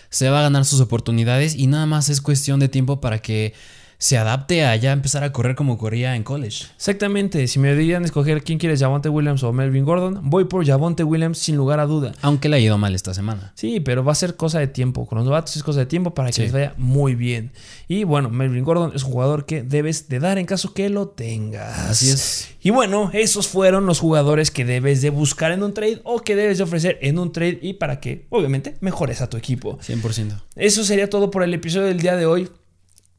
[0.09, 3.55] se va a ganar sus oportunidades y nada más es cuestión de tiempo para que
[3.99, 6.67] se adapte a ya empezar a correr como corría en college.
[6.77, 7.47] Exactamente.
[7.49, 11.39] Si me dirían escoger quién quieres, Javonte Williams o Melvin Gordon, voy por Javonte Williams
[11.39, 12.13] sin lugar a duda.
[12.23, 13.53] Aunque le ha ido mal esta semana.
[13.55, 15.07] Sí, pero va a ser cosa de tiempo.
[15.07, 16.43] Con los novatos es cosa de tiempo para que Sí.
[16.43, 17.53] les vaya muy bien.
[17.89, 21.09] Y bueno, Melvin Gordon es un jugador que debes de dar en caso que lo
[21.09, 21.79] tengas.
[21.91, 22.49] Así es.
[22.63, 26.35] Y bueno, esos fueron los jugadores que debes de buscar en un trade o que
[26.37, 29.79] debes de ofrecer en un trade y para que, obviamente, mejores a tu equipo.
[29.83, 30.43] 100%.
[30.57, 32.49] Eso sería todo por el episodio del día de hoy.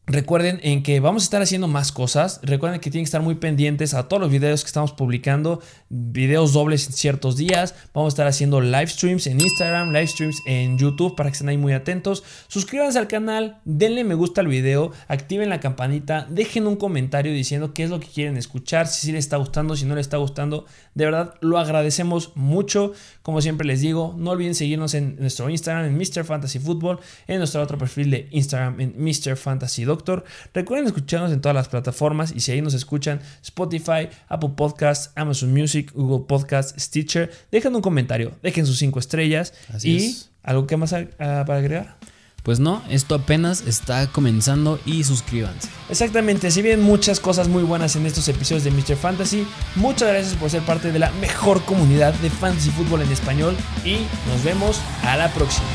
[0.08, 2.40] Recuerden en que vamos a estar haciendo más cosas.
[2.44, 5.62] Recuerden que tienen que estar muy pendientes a todos los videos que estamos publicando.
[5.90, 7.74] Videos dobles en ciertos días.
[7.92, 11.50] Vamos a estar haciendo live streams en Instagram, live streams en YouTube para que estén
[11.50, 12.24] ahí muy atentos.
[12.48, 17.74] Suscríbanse al canal, denle me gusta al video, activen la campanita, dejen un comentario diciendo
[17.74, 20.18] qué es lo que quieren escuchar, si sí les está gustando, si no les está
[20.18, 20.66] gustando.
[20.94, 22.94] De verdad lo agradecemos mucho.
[23.24, 26.26] Como siempre les digo, no olviden seguirnos en nuestro Instagram en Mr.
[26.26, 29.36] Fantasy Football, en nuestro otro perfil de Instagram en Mr.
[29.36, 30.24] Fantasy Doctor.
[30.54, 35.52] Recuerden escucharnos en todas las plataformas y si ahí nos escuchan Spotify, Apple Podcasts, Amazon
[35.54, 40.32] Music, Google Podcasts, Stitcher, dejen un comentario, dejen sus cinco estrellas Así y es.
[40.44, 41.98] algo que más para agregar.
[42.44, 45.68] Pues no, esto apenas está comenzando y suscríbanse.
[45.90, 48.96] Exactamente, si bien muchas cosas muy buenas en estos episodios de Mr.
[48.96, 53.56] Fantasy, muchas gracias por ser parte de la mejor comunidad de fantasy fútbol en español
[53.84, 53.98] y
[54.30, 55.66] nos vemos a la próxima.